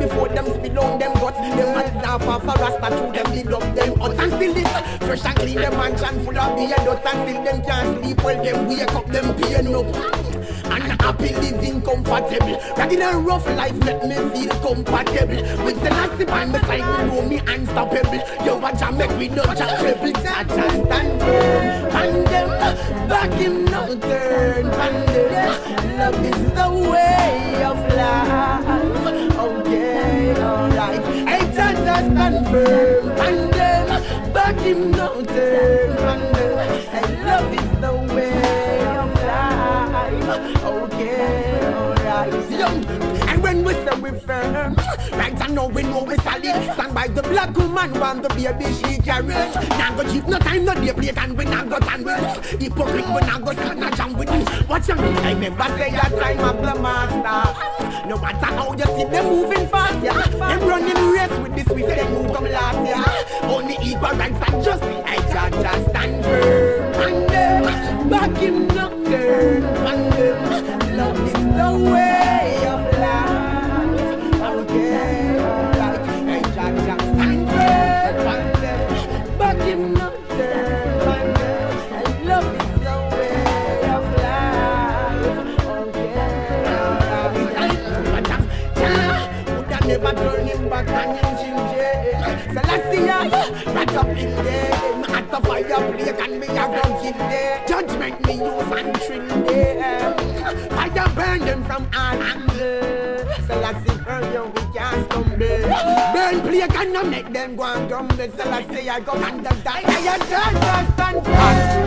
before 0.00 0.28
them 0.28 0.46
spit 0.46 0.78
on 0.78 0.98
them 0.98 1.12
guts. 1.14 1.38
Them 1.38 1.74
mad 1.76 1.94
laugh 2.02 2.26
off 2.26 2.44
a 2.44 2.54
rasta 2.60 2.88
to 2.96 3.04
them 3.12 3.32
lead 3.32 3.52
up 3.52 3.74
them 3.76 4.00
huts 4.00 4.18
And 4.18 4.32
still 4.32 4.56
it 4.56 5.00
fresh 5.04 5.24
and 5.24 5.36
clean 5.36 5.56
them 5.56 5.76
mansion 5.76 6.24
full 6.24 6.38
of 6.38 6.56
beer 6.56 6.76
dust. 6.76 7.06
And 7.06 7.18
still 7.22 7.44
them 7.44 7.62
can't 7.62 8.04
sleep 8.04 8.24
well 8.24 8.44
them 8.44 8.68
wake 8.68 8.94
up 8.94 9.06
them 9.06 9.28
pain 9.36 9.74
up. 9.74 9.86
And 10.72 11.02
happy 11.02 11.34
living 11.34 11.82
comfortable. 11.82 12.56
Ragged 12.76 13.00
and 13.00 13.26
rough 13.26 13.46
life 13.46 13.78
make 13.84 14.02
me 14.04 14.16
feel 14.32 14.52
compatible 14.60 15.64
With 15.64 15.82
the 15.82 15.90
last 15.90 16.26
by 16.26 16.44
my 16.46 16.60
side 16.62 16.86
me 16.88 17.10
know 17.10 17.22
me 17.28 17.38
unstoppable. 17.38 18.22
Yo 18.44 18.58
I 18.60 18.90
make 18.92 19.18
we 19.18 19.28
no 19.28 19.44
jack 19.54 19.78
treble. 19.80 20.12
Jah 20.22 20.44
just 20.44 20.86
stand 20.86 21.20
firm 21.20 21.96
And 22.00 22.26
them 22.26 23.08
back 23.08 23.32
him 23.32 23.64
no 23.66 23.86
turn 23.98 24.66
And 24.66 25.08
them 25.08 25.98
love 25.98 26.24
is 26.24 26.52
the 26.54 26.90
way 26.90 27.64
of 27.64 27.78
life 27.94 28.39
moving. 32.42 33.10
And 33.18 33.52
then 33.52 34.32
back 34.32 34.56
him 34.56 34.90
no 34.90 35.20
there. 35.22 35.90
And 36.92 37.24
love 37.24 37.52
is 37.52 37.70
the 37.80 37.92
way 38.14 38.86
of 38.96 39.14
life. 39.14 40.64
Okay 40.64 41.39
say 43.90 44.00
we 44.00 44.10
firm 44.20 44.74
Right 45.12 45.40
I 45.40 45.46
know 45.48 45.68
we 45.68 45.82
know 45.82 46.04
we 46.04 46.16
solid. 46.16 46.74
Stand 46.74 46.94
by 46.94 47.08
the 47.08 47.22
black 47.22 47.56
woman 47.56 47.98
Want 47.98 48.22
the 48.22 48.28
baby 48.30 48.72
she 48.74 48.98
carry. 48.98 49.28
Now 49.28 49.96
go 49.96 50.10
cheap 50.10 50.26
no 50.26 50.38
time 50.38 50.64
no 50.64 50.74
day 50.74 50.92
plate 50.92 51.18
And 51.18 51.36
we 51.36 51.44
not 51.44 51.68
go 51.68 51.78
tan 51.78 52.04
with. 52.04 52.60
Hypocrite 52.60 53.06
we 53.06 53.20
not 53.20 53.44
go 53.44 53.52
sit 53.52 53.76
no 53.76 53.90
jam 53.90 54.16
with. 54.16 54.30
You. 54.32 54.66
Watch 54.68 54.90
out 54.90 54.98
I 54.98 55.32
remember 55.32 55.64
say 55.76 55.90
that 55.90 56.12
time 56.18 56.40
of 56.40 56.56
the 56.62 56.80
master. 56.80 58.08
No 58.08 58.18
matter 58.18 58.46
how 58.46 58.72
you 58.72 58.84
see 58.84 59.04
them 59.04 59.24
moving 59.26 59.66
fast 59.68 60.04
yeah. 60.04 60.22
Them 60.22 60.68
running 60.68 61.10
race 61.10 61.38
with 61.40 61.54
this 61.54 61.68
we 61.68 61.82
say 61.82 61.96
they 61.96 62.08
move 62.08 62.34
come 62.34 62.44
last 62.44 62.86
yeah. 62.86 63.48
Only 63.48 63.76
equal 63.82 64.10
rights 64.10 64.50
and 64.50 64.64
justice 64.64 65.02
I 65.06 65.16
just, 65.30 65.90
stand 65.90 66.24
firm. 66.24 66.94
And 67.00 67.30
them 67.30 68.08
back 68.10 68.36
him 68.36 68.66
not 68.68 68.90
turn 69.06 69.64
And 69.64 70.12
them 70.12 70.96
love 70.96 71.20
is 71.26 71.32
the 71.32 71.90
way 71.92 72.39
Celestia, 93.90 93.98
up 93.98 94.06
in 94.16 94.44
there 94.44 95.16
at 95.16 95.30
the 95.30 95.40
fireplace 95.40 96.08
and 96.08 96.40
me 96.40 96.46
a 96.46 96.66
go 96.66 97.02
give 97.02 97.18
there 97.18 97.66
Judgment 97.66 98.26
me 98.26 98.34
use 98.34 98.72
and 98.72 98.94
trill 99.02 99.44
there 99.44 100.14
Fire 100.70 101.08
burn 101.14 101.40
them 101.40 101.64
from 101.64 101.88
all 101.94 102.22
angles 102.22 103.26
Celestia 103.46 104.04
burn 104.04 104.32
you 104.32 104.44
we 104.54 104.78
can't 104.78 105.10
stumble 105.10 105.38
Burn 106.14 106.40
plate 106.42 106.76
and 106.76 106.92
no 106.92 107.04
make 107.04 107.32
them 107.32 107.56
go 107.56 107.64
and 107.64 107.88
grumble 107.88 108.16
Celestia 108.16 109.04
go 109.04 109.12
and 109.12 109.44
the 109.44 109.54
die 109.64 109.82
I 109.84 110.14
a 110.14 110.24
stand 110.24 110.70
Hot, 111.10 111.26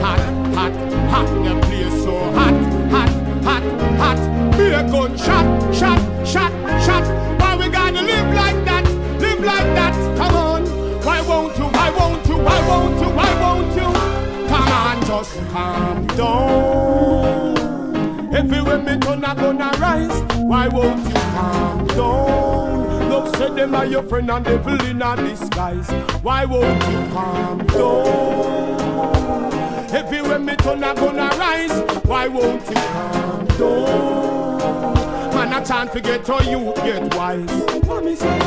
hot, 0.01 0.19
hot, 0.53 0.73
hot, 1.09 1.27
the 1.45 1.53
place 1.67 2.03
so 2.03 2.11
hot, 2.33 2.53
hot, 2.91 3.09
hot, 3.43 3.63
hot. 3.97 4.57
Be 4.57 4.65
a 4.65 4.83
gun 4.83 5.17
shot, 5.17 5.73
shot, 5.73 6.27
shot, 6.27 6.51
shot. 6.83 7.03
Why 7.39 7.55
we 7.55 7.69
gotta 7.69 8.01
live 8.01 8.35
like 8.35 8.65
that? 8.65 8.85
Live 9.21 9.39
like 9.39 9.75
that. 9.75 10.17
Come 10.17 10.35
on. 10.35 10.62
Why 11.03 11.21
won't 11.21 11.57
you? 11.57 11.65
Why 11.65 11.89
won't 11.89 12.25
you? 12.27 12.37
Why 12.37 12.67
won't 12.67 12.99
you? 13.01 13.09
Why 13.09 13.33
won't 13.41 13.75
you? 13.75 13.91
Come 14.47 14.71
on, 14.71 15.01
just 15.05 15.35
calm 15.51 16.07
down. 16.07 17.57
Everywhere 18.33 18.77
me 18.77 18.97
turn, 18.99 19.25
I 19.25 19.35
gonna 19.35 19.71
rise. 19.79 20.21
Why 20.37 20.67
won't 20.69 21.05
you 21.05 21.13
calm 21.13 21.87
down? 21.87 23.09
Love 23.09 23.35
said 23.35 23.55
them 23.55 23.75
are 23.75 23.85
your 23.85 24.03
friend 24.03 24.31
and 24.31 24.45
devil 24.45 24.81
in 24.85 25.01
a 25.01 25.15
disguise. 25.17 25.89
Why 26.23 26.45
won't 26.45 26.81
you 26.89 27.07
calm 27.13 27.57
down? 27.67 28.73
Everywhere 29.93 30.39
me 30.39 30.55
turn, 30.55 30.83
I 30.83 30.93
gonna 30.95 31.29
rise. 31.37 31.81
Why 32.05 32.27
won't 32.29 32.65
you 32.67 32.75
calm 32.75 33.45
down? 33.57 35.33
Man, 35.35 35.53
a 35.61 35.65
chance 35.65 35.91
to 35.91 35.99
get 35.99 36.23
to 36.25 36.43
you 36.45 36.73
get 36.77 37.13
wise. 37.15 37.49
Mommy 37.85 38.15
say, 38.15 38.39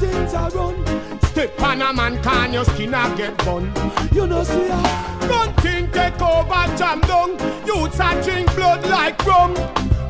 things 0.00 0.34
are 0.34 0.50
run. 0.50 0.76
Step 1.22 1.60
on 1.62 1.82
a 1.82 1.92
man, 1.92 2.20
can 2.22 2.52
your 2.52 2.64
skin 2.64 2.94
a 2.94 3.14
get 3.16 3.36
bun. 3.44 3.72
You 4.12 4.26
know 4.26 4.42
see 4.42 4.68
uh, 4.68 4.80
ya. 4.82 5.28
Gun 5.28 5.54
thing 5.56 5.90
take 5.92 6.20
over, 6.20 6.76
jam 6.76 7.00
down. 7.02 7.30
Youths 7.66 8.00
a 8.00 8.20
drink 8.22 8.52
blood 8.56 8.82
like 8.88 9.24
rum. 9.26 9.54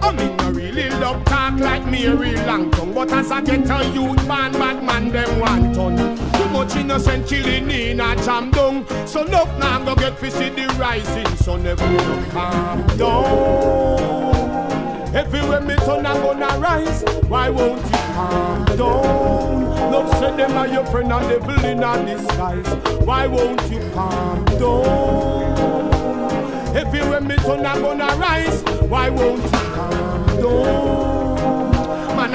I 0.02 0.12
mean, 0.12 0.40
I 0.40 0.48
really 0.50 0.88
love 0.88 1.24
talk 1.26 1.58
like 1.58 1.84
Mary 1.86 2.34
Langton. 2.36 2.94
But 2.94 3.12
as 3.12 3.30
I 3.30 3.42
get 3.42 3.68
a 3.68 3.84
youth 3.92 4.26
man, 4.26 4.52
bad 4.52 4.82
man, 4.82 5.10
them 5.10 5.40
want 5.40 5.74
ton. 5.74 5.96
Too 5.96 6.48
much 6.48 6.76
innocent 6.76 7.26
killing 7.26 7.70
in 7.70 8.00
a 8.00 8.16
jam 8.24 8.50
down. 8.50 8.86
So 9.06 9.24
enough 9.26 9.58
now 9.58 9.84
go 9.84 9.94
get 9.94 10.18
to 10.20 10.30
see 10.30 10.48
the 10.48 10.66
rising 10.78 11.36
sun. 11.36 11.66
Everyone 11.66 12.30
calm 12.30 12.86
down. 12.96 14.39
Everywhere 15.12 15.60
me 15.60 15.74
turn, 15.76 16.06
I'm 16.06 16.22
gonna 16.22 16.58
rise. 16.60 17.02
Why 17.26 17.50
won't 17.50 17.84
you 17.84 17.90
calm 17.90 18.64
down? 18.76 19.90
Love 19.90 20.08
said 20.18 20.36
them 20.36 20.56
are 20.56 20.68
your 20.68 20.86
friend 20.86 21.12
and 21.12 21.28
devil 21.28 21.64
in 21.64 21.82
a 21.82 22.06
disguise. 22.06 22.68
Why 23.04 23.26
won't 23.26 23.60
you 23.70 23.80
calm 23.92 24.44
down? 24.44 25.90
Everywhere 26.76 27.20
me 27.22 27.36
turn, 27.38 27.66
I'm 27.66 27.82
gonna 27.82 28.14
rise. 28.16 28.62
Why 28.88 29.08
won't 29.10 29.42
you 29.42 29.50
calm 29.50 30.26
down? 30.40 31.09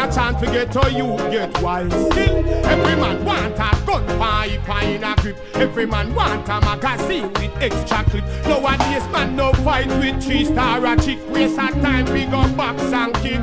A 0.05 0.13
chance 0.13 0.39
to 0.39 0.45
get 0.45 0.75
or 0.75 0.87
you 0.89 1.17
get 1.31 1.59
wise. 1.63 1.91
Still, 1.91 2.47
every 2.65 2.95
man 2.95 3.25
want 3.25 3.55
a 3.55 3.85
gun 3.87 4.05
pipe 4.19 4.83
in 4.83 5.03
a 5.03 5.15
grip. 5.15 5.35
Every 5.55 5.87
man 5.87 6.13
want 6.13 6.47
a 6.47 6.61
magazine 6.61 7.33
with 7.33 7.51
extra 7.59 8.03
clip. 8.03 8.23
Nowadays, 8.45 9.07
man, 9.11 9.35
no 9.35 9.51
fight 9.53 9.87
with 9.87 10.23
three 10.23 10.45
star 10.45 10.85
a 10.85 10.95
chick. 10.95 11.17
Waste 11.29 11.57
a 11.57 11.71
time, 11.81 12.05
we 12.13 12.25
go 12.25 12.47
box 12.55 12.83
and 12.83 13.15
kick. 13.15 13.39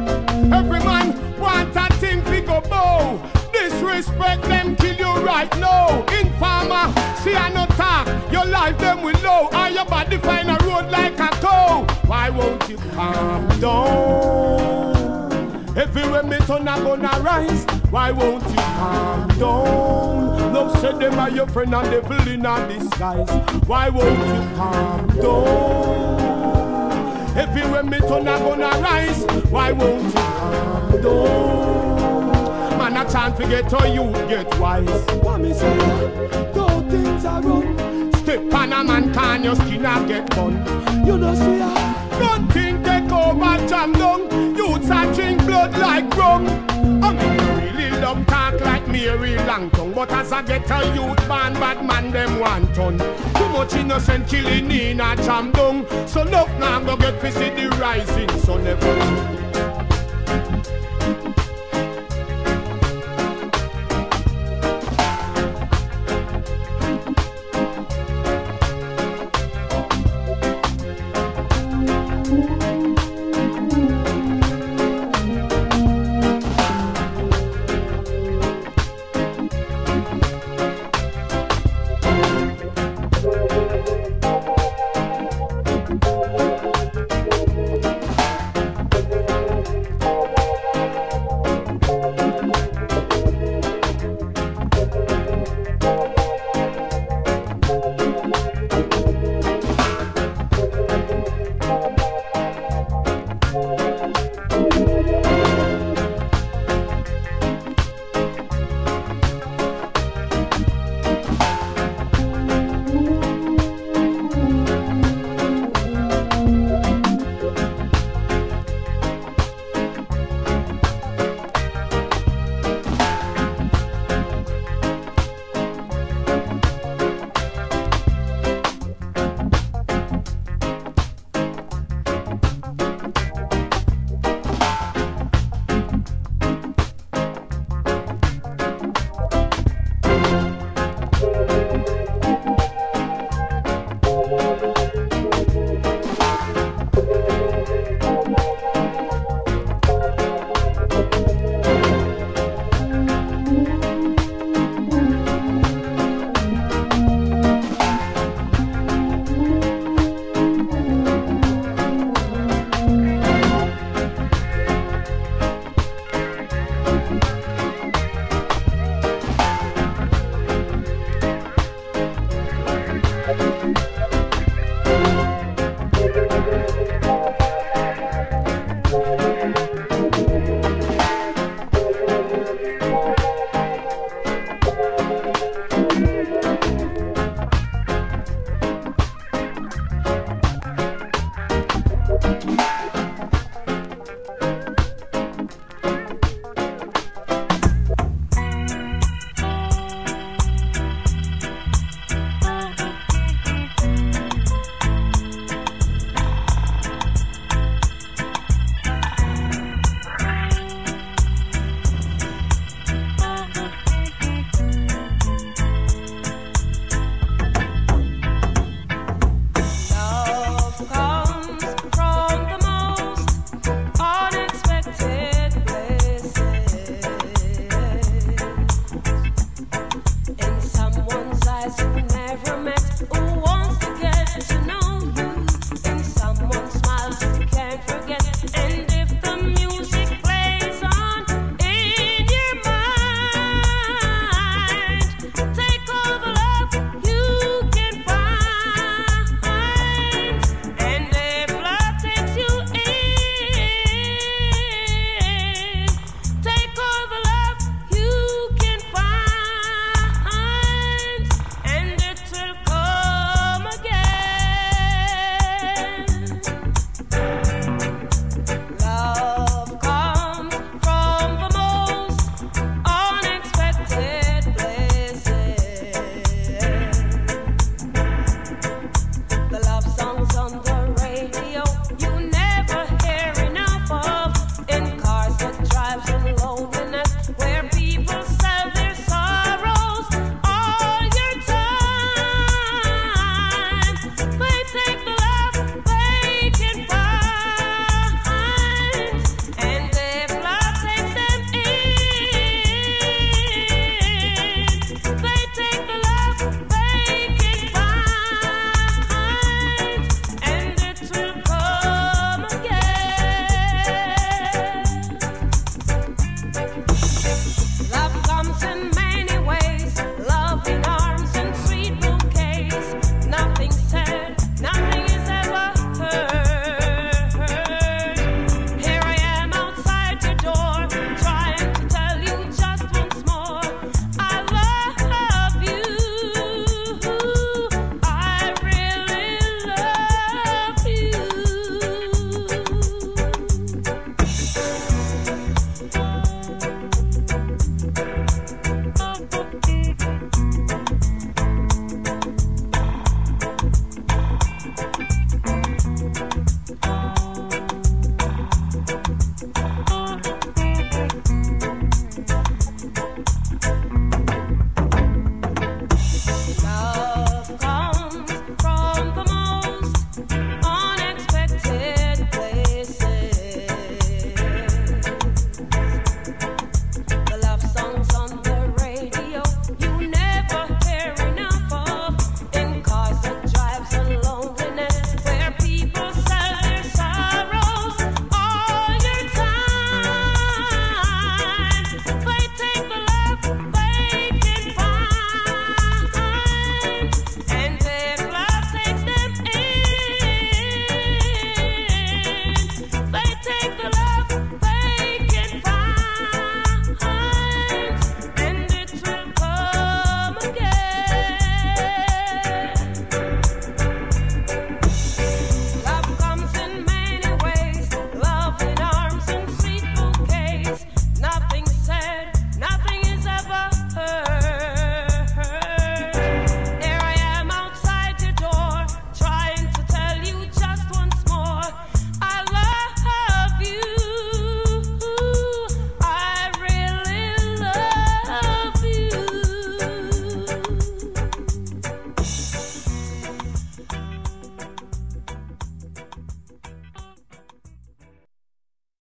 Every 0.53 0.79
man 0.79 1.41
want 1.41 1.75
a 1.75 1.93
thing, 1.95 2.23
we 2.31 2.43
go 2.43 2.61
bow. 2.61 3.21
Disrespect 3.53 4.43
them, 4.43 4.77
kill 4.77 4.95
you 4.95 5.27
right 5.27 5.51
now. 5.59 6.05
Informer, 6.21 6.95
see 7.25 7.35
I 7.35 7.51
no 7.53 7.67
talk. 7.75 8.07
Your 8.31 8.47
life 8.47 8.79
them 8.79 9.03
will 9.03 9.21
know. 9.21 9.49
And 9.53 9.75
your 9.75 9.87
body 9.87 10.17
find 10.19 10.49
a 10.49 10.57
road 10.65 10.93
like 10.93 11.19
a 11.19 11.29
cow. 11.41 11.85
Why 12.07 12.31
won't 12.31 12.69
you 12.69 12.77
calm 12.77 13.49
down? 13.59 15.02
Everywhere 15.75 16.23
me 16.23 16.37
turn 16.39 16.69
I 16.69 16.79
gonna 16.81 17.09
rise. 17.23 17.65
Why 17.91 18.11
won't 18.11 18.47
you 18.47 18.57
calm 18.57 19.29
down? 19.39 20.53
Love 20.53 20.79
said 20.81 20.99
them 21.01 21.19
are 21.19 21.31
your 21.31 21.47
friend 21.49 21.75
and 21.75 21.91
devil 21.91 22.29
in 22.29 22.45
a 22.45 22.69
disguise. 22.69 23.31
Why 23.67 23.89
won't 23.89 24.19
you 24.19 24.57
calm 24.57 25.07
down? 25.17 26.19
Everywhere 27.39 27.85
me 27.85 27.99
turn 28.01 28.29
I 28.29 28.39
gonna 28.39 28.69
rise. 28.83 29.25
Why 29.51 29.73
won't 29.73 30.05
you 30.05 30.13
calm 30.13 31.03
down? 31.03 32.79
Man 32.79 32.95
chance 33.11 33.39
to 33.39 33.43
forget 33.43 33.73
how 33.73 33.87
you 33.87 34.13
get 34.29 34.59
wise. 34.61 35.07
What 35.23 35.41
me 35.41 35.55
say? 35.55 35.77
Though 36.53 36.83
things 36.91 37.25
are 37.25 37.41
run. 37.41 38.13
Step 38.17 38.53
on 38.53 38.73
a 38.75 38.85
man 38.85 39.13
can 39.15 39.43
your 39.45 39.57
skin 39.57 39.87
a 39.87 40.07
get 40.07 40.29
bun. 40.37 40.53
You 41.07 41.17
know 41.17 41.35
see 41.35 41.59
ya. 41.59 41.73
Nothing 42.21 42.83
take 42.83 43.11
over 43.11 43.67
jam 43.67 43.93
down. 43.95 44.52
Youths 44.83 44.91
a 44.91 45.15
drink 45.15 45.45
blood 45.47 45.79
like 45.79 46.17
rum. 46.17 46.47
I 47.05 47.13
mean, 47.13 47.41
I 47.41 47.65
really 47.65 48.01
love 48.01 48.27
talk 48.27 48.61
like 48.61 48.89
Mary 48.89 49.37
Langton. 49.37 49.93
But 49.93 50.11
as 50.11 50.33
I 50.33 50.43
get 50.43 50.69
a 50.71 50.85
youth 50.95 51.29
man, 51.29 51.55
bad 51.55 51.87
man, 51.87 52.11
them 52.11 52.41
want 52.41 52.75
ton. 52.75 52.99
Too 52.99 53.49
much 53.51 53.75
innocent 53.75 54.27
killing 54.29 54.71
in 54.71 55.01
a 55.01 55.15
jam 55.17 55.53
down. 55.53 55.87
So 56.09 56.23
enough 56.23 56.51
now 56.59 56.81
go 56.81 56.97
get 56.97 57.21
to 57.21 57.31
see 57.31 57.51
the 57.51 57.69
rising 57.81 58.31
sun. 58.41 58.65
Never 58.65 59.42